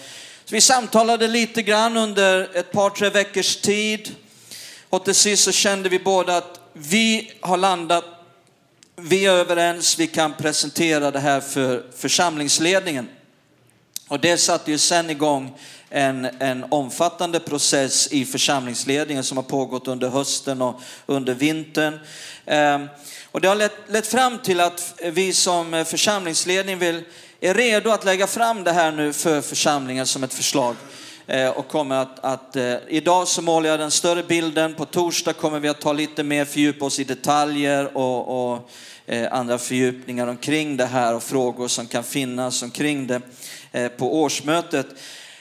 vi 0.53 0.61
samtalade 0.61 1.29
lite 1.29 1.63
grann 1.63 1.97
under 1.97 2.57
ett 2.57 2.73
par, 2.73 2.91
tre 2.91 3.11
veckors 3.11 3.57
tid. 3.57 4.15
Och 4.91 5.05
till 5.05 5.15
sist 5.15 5.45
så 5.45 5.53
kände 5.53 5.89
vi 5.89 5.99
båda 5.99 6.37
att 6.37 6.61
vi 6.73 7.33
har 7.41 7.57
landat, 7.57 8.05
vi 8.97 9.27
är 9.27 9.33
överens, 9.33 9.99
vi 9.99 10.07
kan 10.07 10.35
presentera 10.35 11.11
det 11.11 11.19
här 11.19 11.41
för 11.41 11.85
församlingsledningen. 11.97 13.09
Och 14.09 14.21
det 14.21 14.37
satte 14.37 14.71
ju 14.71 14.79
sen 14.79 15.11
igång 15.11 15.59
en, 15.91 16.25
en 16.25 16.65
omfattande 16.71 17.41
process 17.41 18.09
i 18.13 18.25
församlingsledningen 18.25 19.25
som 19.25 19.37
har 19.37 19.45
pågått 19.45 19.89
under 19.89 20.09
hösten 20.09 20.63
och 20.63 20.81
under 21.07 21.35
vintern. 21.35 22.01
Ehm, 22.47 22.89
och 23.25 23.41
det 23.41 23.49
har 23.49 23.57
lett, 23.57 23.77
lett 23.89 24.07
fram 24.07 24.39
till 24.39 24.61
att 24.61 25.01
vi 25.03 25.33
som 25.33 25.85
församlingsledning 25.89 26.79
vill, 26.79 27.05
är 27.41 27.55
redo 27.55 27.91
att 27.91 28.05
lägga 28.05 28.27
fram 28.27 28.65
det 28.65 28.73
här 28.73 28.93
nu 28.93 29.13
för 29.13 29.41
församlingen 29.41 30.07
som 30.07 30.25
ett 30.25 30.35
förslag 30.35 30.77
eh, 31.27 31.49
och 31.49 31.69
kommer 31.69 31.97
att, 31.97 32.25
att 32.25 32.57
eh, 32.57 32.75
idag 32.89 33.29
så 33.29 33.43
målar 33.43 33.71
jag 33.71 33.79
den 33.79 33.91
större 33.91 34.23
bilden. 34.23 34.75
På 34.75 34.85
torsdag 34.85 35.33
kommer 35.33 35.61
vi 35.61 35.69
att 35.69 35.81
ta 35.81 35.93
lite 35.93 36.23
mer 36.23 36.45
fördjupa 36.45 36.85
oss 36.85 36.99
i 36.99 37.05
detaljer 37.05 37.97
och, 37.97 38.53
och 38.53 38.71
eh, 39.07 39.33
andra 39.33 39.59
fördjupningar 39.59 40.27
omkring 40.27 40.77
det 40.77 40.87
här 40.87 41.15
och 41.15 41.23
frågor 41.23 41.69
som 41.69 41.87
kan 41.87 42.05
finnas 42.05 42.63
omkring 42.63 43.07
det 43.07 43.21
eh, 43.73 43.89
på 43.89 44.21
årsmötet. 44.23 44.87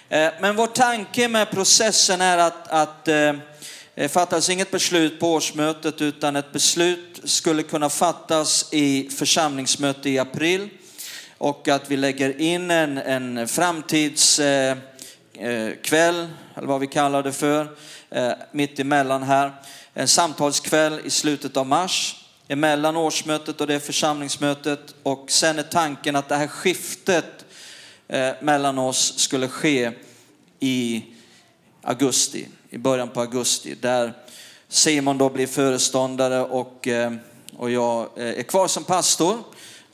Eh, 0.09 0.29
men 0.41 0.55
vår 0.55 0.67
tanke 0.67 1.27
med 1.27 1.51
processen 1.51 2.21
är 2.21 2.37
att, 2.37 2.67
att 2.67 3.07
eh, 3.07 3.33
det 3.95 4.09
fattas 4.09 4.49
inget 4.49 4.71
beslut 4.71 5.19
på 5.19 5.33
årsmötet 5.33 6.01
utan 6.01 6.35
ett 6.35 6.51
beslut 6.51 7.21
skulle 7.23 7.63
kunna 7.63 7.89
fattas 7.89 8.69
i 8.71 9.09
församlingsmöte 9.09 10.09
i 10.09 10.19
april 10.19 10.69
och 11.38 11.68
att 11.68 11.92
vi 11.92 11.98
lägger 11.98 12.42
in 12.42 12.72
en, 12.72 12.98
en 12.98 13.48
framtidskväll, 13.48 14.77
eh, 15.34 15.60
eh, 15.94 16.25
eller 16.56 16.68
vad 16.68 16.80
vi 16.80 16.88
kallar 16.88 17.24
det 17.24 17.32
för, 17.32 17.75
eh, 18.10 18.32
mitt 18.51 18.80
emellan 18.80 19.24
här. 19.24 19.54
En 19.94 20.08
samtalskväll 20.08 21.00
i 21.04 21.10
slutet 21.10 21.58
av 21.58 21.68
mars 21.68 22.25
emellan 22.48 22.98
årsmötet 22.98 23.62
och 23.62 23.68
det 23.68 23.80
församlingsmötet. 23.80 24.96
Och 25.04 25.25
sen 25.32 25.60
är 25.60 25.63
tanken 25.63 26.15
att 26.15 26.30
det 26.30 26.36
här 26.36 26.48
skiftet 26.48 27.46
mellan 28.42 28.80
oss 28.80 29.18
skulle 29.18 29.48
ske 29.48 29.92
i 30.60 31.04
augusti, 31.82 32.48
i 32.70 32.77
början 32.77 33.10
på 33.10 33.22
augusti, 33.22 33.75
där 33.82 34.13
Simon 34.68 35.18
då 35.18 35.30
blir 35.30 35.48
föreståndare 35.48 36.42
och, 36.42 36.88
och 37.58 37.72
jag 37.72 38.10
är 38.15 38.44
kvar 38.44 38.68
som 38.68 38.84
pastor. 38.84 39.38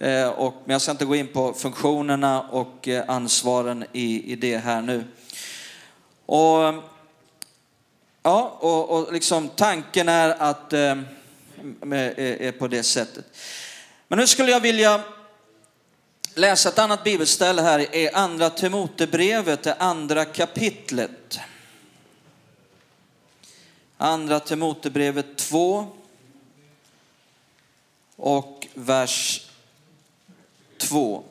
Eh, 0.01 0.29
och, 0.29 0.53
men 0.65 0.74
jag 0.74 0.81
ska 0.81 0.91
inte 0.91 1.05
gå 1.05 1.15
in 1.15 1.27
på 1.27 1.53
funktionerna 1.53 2.41
och 2.41 2.88
eh, 2.88 3.03
ansvaren 3.08 3.86
i, 3.93 4.31
i 4.31 4.36
det 4.36 4.58
här 4.58 4.81
nu. 4.81 5.03
Och, 6.25 6.84
ja, 8.24 8.58
och, 8.60 8.89
och 8.89 9.13
liksom 9.13 9.50
tanken 9.50 10.10
är 10.10 10.29
att 10.29 10.74
eh, 10.74 10.98
är 11.91 12.51
på 12.51 12.67
det 12.67 12.84
sättet. 12.84 13.25
Men 14.08 14.20
nu 14.20 14.27
skulle 14.27 14.51
jag 14.51 14.60
vilja 14.60 15.01
läsa 16.36 16.70
ett 16.70 16.79
annat 16.79 17.03
bibelställe 17.03 17.62
här 17.62 17.96
i 17.96 18.10
andra 18.10 18.50
Timotebrevet, 18.50 19.63
det 19.63 19.74
andra 19.74 20.25
kapitlet. 20.25 21.39
Andra 23.98 24.39
Timotebrevet 24.39 25.38
2 25.38 25.88
och 28.15 28.67
vers 28.74 29.48
2. 30.82 31.24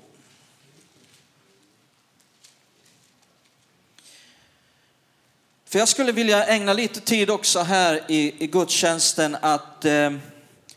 För 5.71 5.79
jag 5.79 5.89
skulle 5.89 6.13
vilja 6.13 6.45
ägna 6.45 6.73
lite 6.73 7.01
tid 7.01 7.31
också 7.31 7.61
här 7.61 8.01
i, 8.09 8.35
i 8.39 8.47
gudstjänsten 8.47 9.37
att 9.41 9.85
eh, 9.85 10.11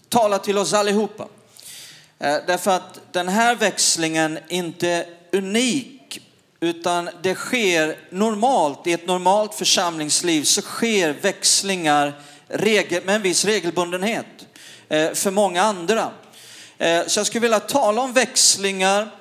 tala 0.09 0.39
till 0.39 0.57
oss 0.57 0.73
allihopa. 0.73 1.27
Eh, 2.19 2.35
därför 2.47 2.71
att 2.71 2.99
den 3.11 3.27
här 3.27 3.55
växlingen 3.55 4.39
inte 4.49 4.89
är 4.89 5.05
unik, 5.31 6.21
utan 6.59 7.09
det 7.21 7.35
sker 7.35 7.97
normalt, 8.09 8.87
i 8.87 8.93
ett 8.93 9.07
normalt 9.07 9.53
församlingsliv 9.53 10.43
så 10.43 10.61
sker 10.61 11.13
växlingar 11.21 12.13
med 13.05 13.15
en 13.15 13.21
viss 13.21 13.45
regelbundenhet 13.45 14.25
eh, 14.89 15.13
för 15.13 15.31
många 15.31 15.61
andra. 15.61 16.11
Eh, 16.83 17.07
så 17.07 17.19
jag 17.19 17.27
skulle 17.27 17.41
vilja 17.41 17.59
tala 17.59 18.01
om 18.01 18.13
växlingar 18.13 19.11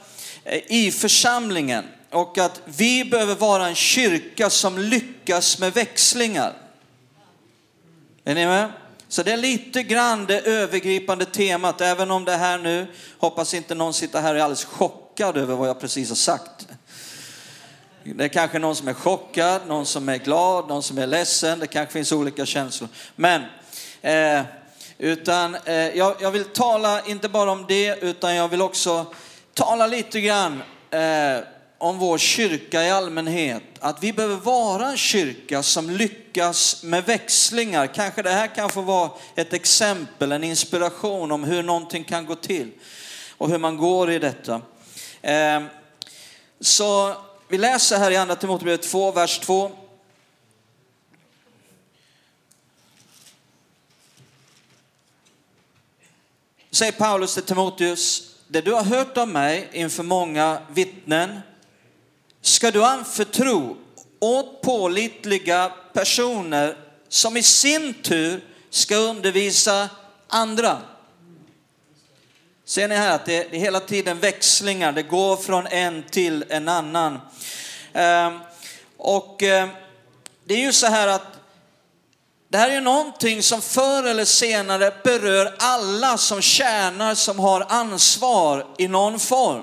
eh, 0.44 0.60
i 0.68 0.90
församlingen 0.90 1.84
och 2.10 2.38
att 2.38 2.60
vi 2.64 3.04
behöver 3.04 3.34
vara 3.34 3.66
en 3.66 3.74
kyrka 3.74 4.50
som 4.50 4.78
lyckas 4.78 5.58
med 5.58 5.72
växlingar. 5.72 6.52
Är 8.24 8.34
ni 8.34 8.46
med? 8.46 8.72
Så 9.08 9.22
det 9.22 9.32
är 9.32 9.36
lite 9.36 9.82
grann 9.82 10.26
det 10.26 10.40
övergripande 10.40 11.24
temat, 11.24 11.80
även 11.80 12.10
om 12.10 12.24
det 12.24 12.36
här 12.36 12.58
nu, 12.58 12.86
hoppas 13.18 13.54
inte 13.54 13.74
någon 13.74 13.94
sitter 13.94 14.20
här 14.20 14.34
och 14.34 14.40
är 14.40 14.44
alldeles 14.44 14.64
chockad 14.64 15.36
över 15.36 15.54
vad 15.54 15.68
jag 15.68 15.80
precis 15.80 16.08
har 16.08 16.16
sagt. 16.16 16.66
Det 18.04 18.24
är 18.24 18.28
kanske 18.28 18.58
någon 18.58 18.76
som 18.76 18.88
är 18.88 18.94
chockad, 18.94 19.60
någon 19.66 19.86
som 19.86 20.08
är 20.08 20.16
glad, 20.16 20.68
någon 20.68 20.82
som 20.82 20.98
är 20.98 21.06
ledsen, 21.06 21.58
det 21.58 21.66
kanske 21.66 21.92
finns 21.92 22.12
olika 22.12 22.46
känslor. 22.46 22.88
Men, 23.16 23.42
eh, 24.02 24.44
utan 25.02 25.54
eh, 25.54 25.74
jag, 25.74 26.14
jag, 26.20 26.30
vill 26.30 26.44
tala 26.44 27.06
inte 27.06 27.28
bara 27.28 27.50
om 27.50 27.64
det, 27.68 28.02
utan 28.02 28.34
jag 28.34 28.48
vill 28.48 28.62
också 28.62 29.06
tala 29.54 29.86
lite 29.86 30.20
grann 30.20 30.62
eh, 30.90 31.44
om 31.78 31.98
vår 31.98 32.18
kyrka 32.18 32.82
i 32.82 32.90
allmänhet, 32.90 33.62
att 33.80 34.02
vi 34.02 34.12
behöver 34.12 34.36
vara 34.36 34.86
en 34.88 34.96
kyrka 34.96 35.62
som 35.62 35.90
lyckas 35.90 36.82
med 36.82 37.04
växlingar. 37.04 37.86
Kanske 37.86 38.22
det 38.22 38.30
här 38.30 38.46
kan 38.46 38.70
få 38.70 38.80
vara 38.80 39.10
ett 39.34 39.52
exempel, 39.52 40.32
en 40.32 40.44
inspiration 40.44 41.32
om 41.32 41.44
hur 41.44 41.62
någonting 41.62 42.04
kan 42.04 42.26
gå 42.26 42.34
till 42.34 42.70
och 43.38 43.50
hur 43.50 43.58
man 43.58 43.76
går 43.76 44.10
i 44.10 44.18
detta. 44.18 44.62
Eh, 45.22 45.62
så 46.60 47.14
vi 47.48 47.58
läser 47.58 47.98
här 47.98 48.10
i 48.10 48.16
andra 48.16 48.36
Timoteusbrevet 48.36 48.82
2, 48.82 49.10
vers 49.10 49.38
2. 49.38 49.70
Säger 56.74 56.92
Paulus 56.92 57.34
till 57.34 57.42
Timoteus, 57.42 58.22
det 58.48 58.60
du 58.60 58.72
har 58.72 58.82
hört 58.82 59.16
av 59.16 59.28
mig 59.28 59.68
inför 59.72 60.02
många 60.02 60.58
vittnen 60.70 61.40
ska 62.40 62.70
du 62.70 62.84
anförtro 62.84 63.76
åt 64.20 64.62
pålitliga 64.62 65.72
personer 65.92 66.76
som 67.08 67.36
i 67.36 67.42
sin 67.42 67.94
tur 67.94 68.44
ska 68.70 68.96
undervisa 68.96 69.88
andra. 70.28 70.78
Ser 72.64 72.88
ni 72.88 72.94
här 72.94 73.14
att 73.14 73.26
det 73.26 73.54
är 73.54 73.58
hela 73.58 73.80
tiden 73.80 74.18
växlingar, 74.18 74.92
det 74.92 75.02
går 75.02 75.36
från 75.36 75.66
en 75.66 76.02
till 76.02 76.44
en 76.48 76.68
annan. 76.68 77.20
Ehm, 77.92 78.38
och 78.96 79.42
ehm, 79.42 79.68
det 80.44 80.54
är 80.54 80.60
ju 80.60 80.72
så 80.72 80.86
här 80.86 81.08
att 81.08 81.41
det 82.52 82.58
här 82.58 82.70
är 82.70 82.80
någonting 82.80 83.42
som 83.42 83.62
förr 83.62 84.02
eller 84.02 84.24
senare 84.24 84.92
berör 85.04 85.54
alla 85.58 86.18
som 86.18 86.40
tjänar, 86.40 87.14
som 87.14 87.38
har 87.38 87.66
ansvar 87.68 88.66
i 88.78 88.88
någon 88.88 89.18
form. 89.18 89.62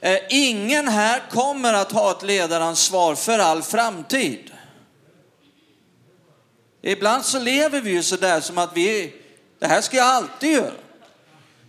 Eh, 0.00 0.18
ingen 0.30 0.88
här 0.88 1.22
kommer 1.30 1.74
att 1.74 1.92
ha 1.92 2.10
ett 2.10 2.22
ledaransvar 2.22 3.14
för 3.14 3.38
all 3.38 3.62
framtid. 3.62 4.50
Ibland 6.82 7.24
så 7.24 7.38
lever 7.38 7.80
vi 7.80 7.90
ju 7.90 8.02
sådär 8.02 8.40
som 8.40 8.58
att 8.58 8.76
vi, 8.76 9.14
det 9.58 9.66
här 9.66 9.80
ska 9.80 9.96
jag 9.96 10.06
alltid 10.06 10.52
göra. 10.52 10.72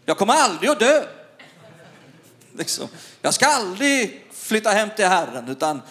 Jag 0.06 0.18
kommer 0.18 0.34
aldrig 0.34 0.70
att 0.70 0.80
dö. 0.80 1.04
Liksom. 2.58 2.88
Jag 3.22 3.34
ska 3.34 3.46
aldrig 3.46 4.26
flytta 4.34 4.70
hem 4.70 4.90
till 4.96 5.08
Herren, 5.08 5.50
utan 5.50 5.82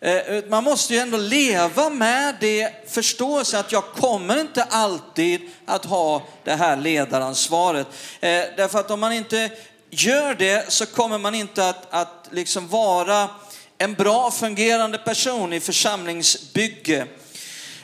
Eh, 0.00 0.44
man 0.48 0.64
måste 0.64 0.94
ju 0.94 1.00
ändå 1.00 1.16
leva 1.16 1.90
med 1.90 2.36
det 2.40 2.90
förståelse 2.90 3.58
att 3.58 3.72
jag 3.72 3.84
kommer 3.84 4.40
inte 4.40 4.62
alltid 4.62 5.40
att 5.66 5.84
ha 5.84 6.22
det 6.44 6.54
här 6.54 6.76
ledaransvaret. 6.76 7.86
Eh, 8.20 8.44
därför 8.56 8.78
att 8.78 8.90
om 8.90 9.00
man 9.00 9.12
inte 9.12 9.50
gör 9.90 10.34
det 10.34 10.72
så 10.72 10.86
kommer 10.86 11.18
man 11.18 11.34
inte 11.34 11.68
att, 11.68 11.86
att 11.90 12.28
liksom 12.30 12.68
vara 12.68 13.30
en 13.78 13.94
bra 13.94 14.30
fungerande 14.30 14.98
person 14.98 15.52
i 15.52 15.60
församlingsbygge. 15.60 17.06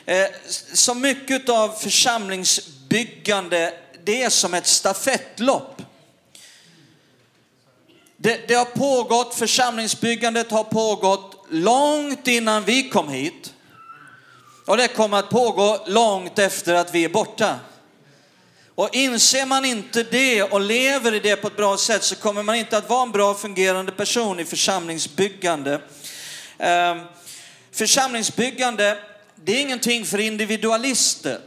Eh, 0.05 0.27
så 0.73 0.93
mycket 0.93 1.49
av 1.49 1.69
församlingsbyggande, 1.69 3.73
det 4.03 4.23
är 4.23 4.29
som 4.29 4.53
ett 4.53 4.67
stafettlopp. 4.67 5.81
Det, 8.17 8.47
det 8.47 8.53
har 8.53 8.65
pågått, 8.65 9.35
församlingsbyggandet 9.35 10.51
har 10.51 10.63
pågått 10.63 11.34
långt 11.49 12.27
innan 12.27 12.63
vi 12.63 12.89
kom 12.89 13.09
hit. 13.09 13.53
Och 14.65 14.77
det 14.77 14.87
kommer 14.87 15.17
att 15.17 15.29
pågå 15.29 15.83
långt 15.87 16.39
efter 16.39 16.73
att 16.73 16.93
vi 16.93 17.03
är 17.03 17.09
borta. 17.09 17.59
Och 18.75 18.89
inser 18.95 19.45
man 19.45 19.65
inte 19.65 20.03
det 20.03 20.43
och 20.43 20.61
lever 20.61 21.13
i 21.13 21.19
det 21.19 21.35
på 21.35 21.47
ett 21.47 21.57
bra 21.57 21.77
sätt 21.77 22.03
så 22.03 22.15
kommer 22.15 22.43
man 22.43 22.55
inte 22.55 22.77
att 22.77 22.89
vara 22.89 23.03
en 23.03 23.11
bra 23.11 23.33
fungerande 23.33 23.91
person 23.91 24.39
i 24.39 24.45
församlingsbyggande. 24.45 25.81
Ehm, 26.57 27.01
församlingsbyggande, 27.71 28.97
det 29.35 29.57
är 29.57 29.61
ingenting 29.61 30.05
för 30.05 30.17
individualister. 30.17 31.39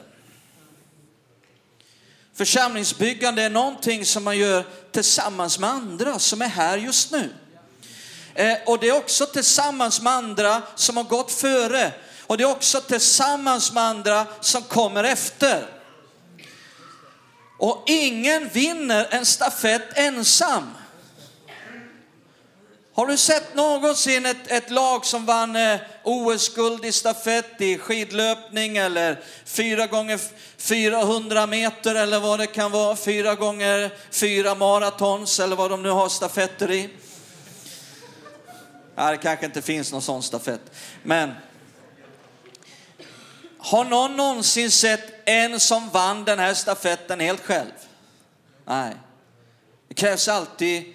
Församlingsbyggande 2.34 3.42
är 3.42 3.50
någonting 3.50 4.04
som 4.04 4.24
man 4.24 4.38
gör 4.38 4.64
tillsammans 4.92 5.58
med 5.58 5.70
andra 5.70 6.18
som 6.18 6.42
är 6.42 6.48
här 6.48 6.78
just 6.78 7.12
nu. 7.12 7.30
Eh, 8.38 8.56
och 8.66 8.78
det 8.78 8.88
är 8.88 8.96
också 8.96 9.26
tillsammans 9.26 10.00
med 10.00 10.12
andra 10.12 10.62
som 10.74 10.96
har 10.96 11.04
gått 11.04 11.32
före. 11.32 11.92
Och 12.26 12.38
det 12.38 12.44
är 12.44 12.50
också 12.50 12.80
tillsammans 12.80 13.72
med 13.72 13.82
andra 13.82 14.26
som 14.40 14.62
kommer 14.62 15.04
efter. 15.04 15.66
Och 17.58 17.82
ingen 17.86 18.48
vinner 18.48 19.08
en 19.10 19.26
stafett 19.26 19.98
ensam. 19.98 20.74
Har 22.94 23.06
du 23.06 23.16
sett 23.16 23.54
någonsin 23.54 24.26
ett, 24.26 24.50
ett 24.50 24.70
lag 24.70 25.06
som 25.06 25.26
vann 25.26 25.56
eh, 25.56 25.80
OS-guld 26.04 26.84
i 26.84 26.92
stafett 26.92 27.60
i 27.60 27.78
skidlöpning 27.78 28.76
eller 28.76 29.20
4 29.44 29.86
gånger 29.86 30.20
400 30.56 31.46
meter 31.46 31.94
eller 31.94 32.20
vad 32.20 32.38
det 32.38 32.46
kan 32.46 32.70
vara, 32.70 32.96
4 32.96 33.34
gånger 33.34 33.90
4 34.10 34.54
maratons 34.54 35.40
eller 35.40 35.56
vad 35.56 35.70
de 35.70 35.82
nu 35.82 35.90
har 35.90 36.08
stafetter 36.08 36.70
i? 36.70 36.90
Ja, 39.00 39.10
det 39.10 39.16
kanske 39.16 39.46
inte 39.46 39.62
finns 39.62 39.92
någon 39.92 40.02
sån 40.02 40.22
stafett, 40.22 40.60
men 41.02 41.32
har 43.58 43.84
någon 43.84 44.16
någonsin 44.16 44.70
sett 44.70 45.28
en 45.28 45.60
som 45.60 45.88
vann 45.88 46.24
den 46.24 46.38
här 46.38 46.54
stafetten 46.54 47.20
helt 47.20 47.44
själv? 47.44 47.70
Nej. 48.64 48.94
Det 49.88 49.94
krävs 49.94 50.28
alltid 50.28 50.94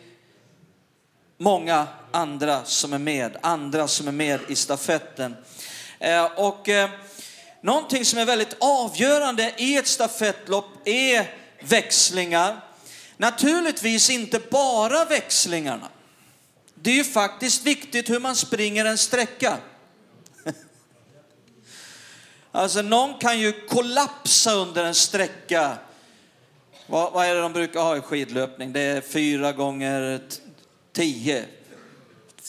många 1.37 1.87
andra 2.11 2.65
som 2.65 2.93
är 2.93 2.97
med, 2.97 3.37
andra 3.41 3.87
som 3.87 4.07
är 4.07 4.11
med 4.11 4.39
i 4.49 4.55
stafetten. 4.55 5.35
Eh, 5.99 6.25
och 6.25 6.69
eh, 6.69 6.89
någonting 7.61 8.05
som 8.05 8.19
är 8.19 8.25
väldigt 8.25 8.55
avgörande 8.59 9.53
i 9.57 9.77
ett 9.77 9.87
stafettlopp 9.87 10.87
är 10.87 11.35
växlingar. 11.61 12.61
Naturligtvis 13.17 14.09
inte 14.09 14.39
bara 14.39 15.05
växlingarna. 15.05 15.89
Det 16.84 16.91
är 16.91 16.96
ju 16.96 17.04
faktiskt 17.04 17.63
viktigt 17.65 18.10
hur 18.10 18.19
man 18.19 18.36
springer 18.36 18.86
en 18.86 18.98
sträcka. 18.98 19.58
Alltså 22.52 22.82
någon 22.82 23.19
kan 23.19 23.39
ju 23.39 23.52
kollapsa 23.67 24.54
under 24.54 24.84
en 24.84 24.96
sträcka. 24.96 25.78
Vad, 26.88 27.13
vad 27.13 27.26
är 27.26 27.36
det 27.36 27.41
de 27.41 27.54
brukar 27.54 27.80
ha 27.80 27.98
i 27.98 28.02
skidlöpning? 28.02 28.74
Det 28.74 28.80
är 28.80 29.02
fyra 29.02 29.52
gånger 29.52 30.22
tio. 30.93 31.46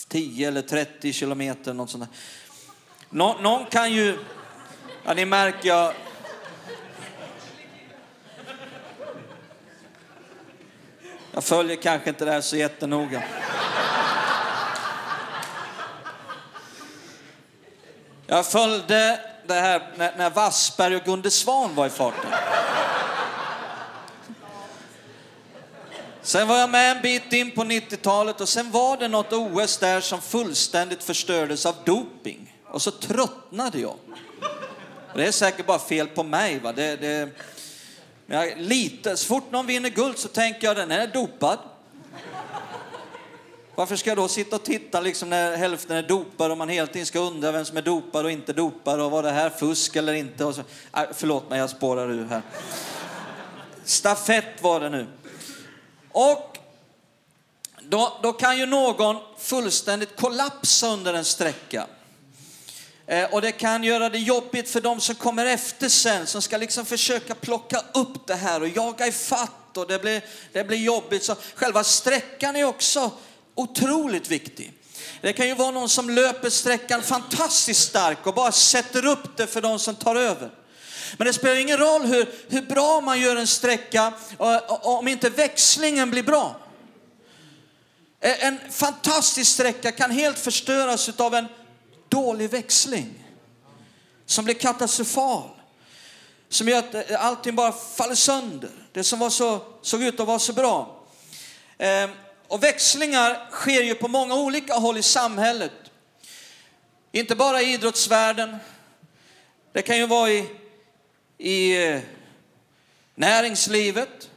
Tio 0.08 0.48
eller 0.48 0.62
trettio 0.62 1.12
kilometer, 1.12 1.72
något 1.72 1.90
sånt 1.90 2.04
där. 2.04 2.18
Nå, 3.10 3.36
någon 3.40 3.66
kan 3.66 3.92
ju, 3.92 4.18
ja 5.04 5.14
ni 5.14 5.24
märker 5.24 5.68
jag, 5.68 5.94
jag 11.32 11.44
följer 11.44 11.76
kanske 11.76 12.10
inte 12.10 12.24
det 12.24 12.30
här 12.30 12.40
så 12.40 12.56
jättenoga. 12.56 13.22
Jag 18.34 18.46
följde 18.46 19.20
det 19.46 19.54
här 19.54 19.92
när, 19.96 20.16
när 20.16 20.30
Wassberg 20.30 20.96
och 20.96 21.04
Gunde 21.04 21.30
Svan 21.30 21.74
var 21.74 21.86
i 21.86 21.90
farten. 21.90 22.30
Sen 26.22 26.48
var 26.48 26.56
jag 26.56 26.70
med 26.70 26.96
en 26.96 27.02
bit 27.02 27.32
in 27.32 27.50
på 27.50 27.64
90-talet 27.64 28.40
och 28.40 28.48
sen 28.48 28.70
var 28.70 28.96
det 28.96 29.08
något 29.08 29.32
OS 29.32 29.78
där 29.78 30.00
som 30.00 30.20
fullständigt 30.20 31.02
förstördes 31.02 31.66
av 31.66 31.74
doping. 31.84 32.56
Och 32.66 32.82
så 32.82 32.90
tröttnade 32.90 33.78
jag. 33.78 33.96
Det 35.14 35.26
är 35.26 35.32
säkert 35.32 35.66
bara 35.66 35.78
fel 35.78 36.06
på 36.06 36.22
mig. 36.22 36.58
Va? 36.58 36.72
Det, 36.72 36.96
det, 36.96 37.28
jag, 38.26 38.52
lite, 38.56 39.16
så 39.16 39.26
fort 39.26 39.52
någon 39.52 39.66
vinner 39.66 39.90
guld 39.90 40.18
så 40.18 40.28
tänker 40.28 40.66
jag 40.66 40.76
den 40.76 40.90
är 40.90 41.06
dopad. 41.06 41.58
Varför 43.74 43.96
ska 43.96 44.10
jag 44.10 44.16
då 44.16 44.28
sitta 44.28 44.56
och 44.56 44.62
titta 44.62 45.00
liksom 45.00 45.30
när 45.30 45.56
hälften 45.56 45.96
är 45.96 46.02
dopad 46.02 46.50
och 46.50 46.58
man 46.58 46.68
hela 46.68 46.86
tiden 46.86 47.06
ska 47.06 47.18
undra 47.18 47.52
vem 47.52 47.64
som 47.64 47.76
är 47.76 47.82
dopad 47.82 48.24
och 48.24 48.30
inte 48.30 48.52
dopad 48.52 49.00
och 49.00 49.10
var 49.10 49.22
det 49.22 49.30
här 49.30 49.50
fusk 49.50 49.96
eller 49.96 50.12
inte? 50.12 50.44
Och 50.44 50.54
så, 50.54 50.62
Ay, 50.90 51.06
förlåt 51.12 51.50
mig, 51.50 51.58
jag 51.58 51.70
spårar 51.70 52.10
ur 52.10 52.26
här. 52.26 52.42
Stafett 53.84 54.62
var 54.62 54.80
det 54.80 54.88
nu. 54.88 55.06
Och 56.12 56.58
då, 57.82 58.18
då 58.22 58.32
kan 58.32 58.58
ju 58.58 58.66
någon 58.66 59.16
fullständigt 59.38 60.20
kollapsa 60.20 60.88
under 60.88 61.14
en 61.14 61.24
sträcka. 61.24 61.86
Eh, 63.06 63.34
och 63.34 63.40
det 63.40 63.52
kan 63.52 63.84
göra 63.84 64.08
det 64.08 64.18
jobbigt 64.18 64.70
för 64.70 64.80
de 64.80 65.00
som 65.00 65.14
kommer 65.14 65.46
efter 65.46 65.88
sen, 65.88 66.26
som 66.26 66.42
ska 66.42 66.56
liksom 66.56 66.84
försöka 66.84 67.34
plocka 67.34 67.82
upp 67.94 68.26
det 68.26 68.34
här 68.34 68.62
och 68.62 68.68
jaga 68.68 69.06
ifatt 69.06 69.76
och 69.76 69.86
det 69.86 69.98
blir, 69.98 70.22
det 70.52 70.64
blir 70.64 70.78
jobbigt. 70.78 71.24
Så 71.24 71.36
själva 71.54 71.84
sträckan 71.84 72.56
är 72.56 72.64
också 72.64 73.10
otroligt 73.54 74.30
viktig. 74.30 74.72
Det 75.20 75.32
kan 75.32 75.48
ju 75.48 75.54
vara 75.54 75.70
någon 75.70 75.88
som 75.88 76.10
löper 76.10 76.50
sträckan 76.50 77.02
fantastiskt 77.02 77.88
stark 77.88 78.26
och 78.26 78.34
bara 78.34 78.52
sätter 78.52 79.06
upp 79.06 79.36
det 79.36 79.46
för 79.46 79.62
de 79.62 79.78
som 79.78 79.94
tar 79.94 80.16
över. 80.16 80.50
Men 81.16 81.26
det 81.26 81.32
spelar 81.32 81.56
ingen 81.56 81.78
roll 81.78 82.02
hur, 82.02 82.34
hur 82.48 82.62
bra 82.62 83.00
man 83.00 83.20
gör 83.20 83.36
en 83.36 83.46
sträcka 83.46 84.12
om 84.82 85.08
inte 85.08 85.30
växlingen 85.30 86.10
blir 86.10 86.22
bra. 86.22 86.56
E, 88.20 88.36
en 88.40 88.58
fantastisk 88.70 89.52
sträcka 89.52 89.92
kan 89.92 90.10
helt 90.10 90.38
förstöras 90.38 91.08
av 91.20 91.34
en 91.34 91.46
dålig 92.08 92.50
växling 92.50 93.24
som 94.26 94.44
blir 94.44 94.54
katastrofal. 94.54 95.50
Som 96.48 96.68
gör 96.68 96.78
att 96.78 97.10
eh, 97.10 97.26
allting 97.26 97.54
bara 97.54 97.72
faller 97.72 98.14
sönder. 98.14 98.70
Det 98.92 99.04
som 99.04 99.18
var 99.18 99.30
så, 99.30 99.60
såg 99.82 100.02
ut 100.02 100.20
att 100.20 100.26
vara 100.26 100.38
så 100.38 100.52
bra. 100.52 101.00
Ehm, 101.78 102.10
och 102.48 102.62
växlingar 102.62 103.50
sker 103.50 103.82
ju 103.82 103.94
på 103.94 104.08
många 104.08 104.34
olika 104.34 104.74
håll 104.74 104.96
i 104.96 105.02
samhället. 105.02 105.72
Inte 107.12 107.36
bara 107.36 107.62
i 107.62 107.72
idrottsvärlden. 107.72 108.56
Det 109.72 109.82
kan 109.82 109.96
ju 109.96 110.06
vara 110.06 110.30
i, 110.30 110.50
i 111.38 111.86
eh, 111.86 112.00
näringslivet. 113.14 114.30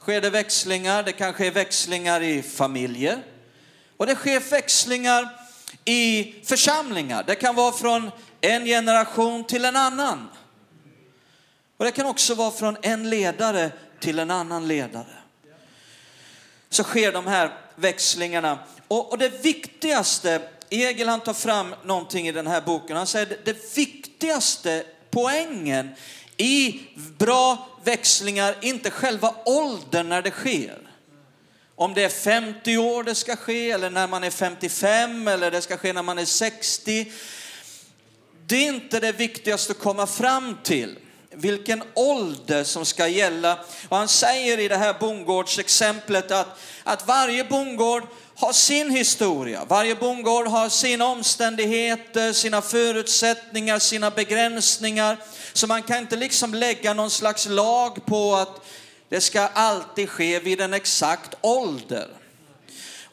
Sker 0.00 0.20
det 0.20 0.30
växlingar. 0.30 1.02
Det 1.02 1.12
kan 1.12 1.32
ske 1.32 1.50
växlingar 1.50 2.20
i 2.20 2.42
familjer. 2.42 3.22
Och 3.96 4.06
det 4.06 4.14
sker 4.14 4.40
växlingar 4.40 5.28
i 5.84 6.34
församlingar. 6.44 7.24
Det 7.26 7.34
kan 7.34 7.54
vara 7.54 7.72
från 7.72 8.10
en 8.40 8.64
generation 8.64 9.44
till 9.44 9.64
en 9.64 9.76
annan. 9.76 10.28
Och 11.76 11.84
det 11.84 11.92
kan 11.92 12.06
också 12.06 12.34
vara 12.34 12.50
från 12.50 12.76
en 12.82 13.10
ledare 13.10 13.70
till 14.00 14.18
en 14.18 14.30
annan 14.30 14.68
ledare 14.68 15.23
så 16.74 16.82
sker 16.82 17.12
de 17.12 17.26
här 17.26 17.58
växlingarna. 17.74 18.58
Och, 18.88 19.10
och 19.10 19.18
det 19.18 19.28
viktigaste, 19.28 20.42
Egil 20.70 21.08
han 21.08 21.20
tar 21.20 21.34
fram 21.34 21.74
någonting 21.84 22.28
i 22.28 22.32
den 22.32 22.46
här 22.46 22.60
boken. 22.60 22.96
Han 22.96 23.06
säger 23.06 23.26
det, 23.26 23.44
det 23.44 23.76
viktigaste 23.76 24.84
poängen 25.10 25.90
i 26.36 26.80
bra 27.18 27.68
växlingar, 27.84 28.56
inte 28.60 28.90
själva 28.90 29.34
åldern 29.44 30.08
när 30.08 30.22
det 30.22 30.30
sker. 30.30 30.78
Om 31.76 31.94
det 31.94 32.04
är 32.04 32.08
50 32.08 32.76
år 32.76 33.04
det 33.04 33.14
ska 33.14 33.36
ske, 33.36 33.70
eller 33.70 33.90
när 33.90 34.08
man 34.08 34.24
är 34.24 34.30
55, 34.30 35.28
eller 35.28 35.50
det 35.50 35.62
ska 35.62 35.76
ske 35.76 35.92
när 35.92 36.02
man 36.02 36.18
är 36.18 36.24
60. 36.24 37.12
Det 38.46 38.56
är 38.56 38.68
inte 38.68 39.00
det 39.00 39.12
viktigaste 39.12 39.72
att 39.72 39.78
komma 39.78 40.06
fram 40.06 40.58
till 40.62 40.98
vilken 41.36 41.82
ålder 41.94 42.64
som 42.64 42.84
ska 42.84 43.08
gälla. 43.08 43.58
Och 43.88 43.96
han 43.96 44.08
säger 44.08 44.58
i 44.58 44.68
det 44.68 44.76
här 44.76 44.94
bondgårdsexemplet 45.00 46.30
att, 46.30 46.60
att 46.84 47.06
varje 47.06 47.44
bondgård 47.44 48.02
har 48.36 48.52
sin 48.52 48.90
historia. 48.90 49.64
Varje 49.68 49.94
bondgård 49.94 50.46
har 50.46 50.68
sina 50.68 51.06
omständigheter, 51.06 52.32
sina 52.32 52.62
förutsättningar, 52.62 53.78
sina 53.78 54.10
begränsningar. 54.10 55.18
Så 55.52 55.66
man 55.66 55.82
kan 55.82 55.98
inte 55.98 56.16
liksom 56.16 56.54
lägga 56.54 56.94
någon 56.94 57.10
slags 57.10 57.46
lag 57.46 58.06
på 58.06 58.34
att 58.34 58.60
det 59.08 59.20
ska 59.20 59.40
alltid 59.40 60.10
ske 60.10 60.38
vid 60.38 60.60
en 60.60 60.74
exakt 60.74 61.34
ålder. 61.40 62.08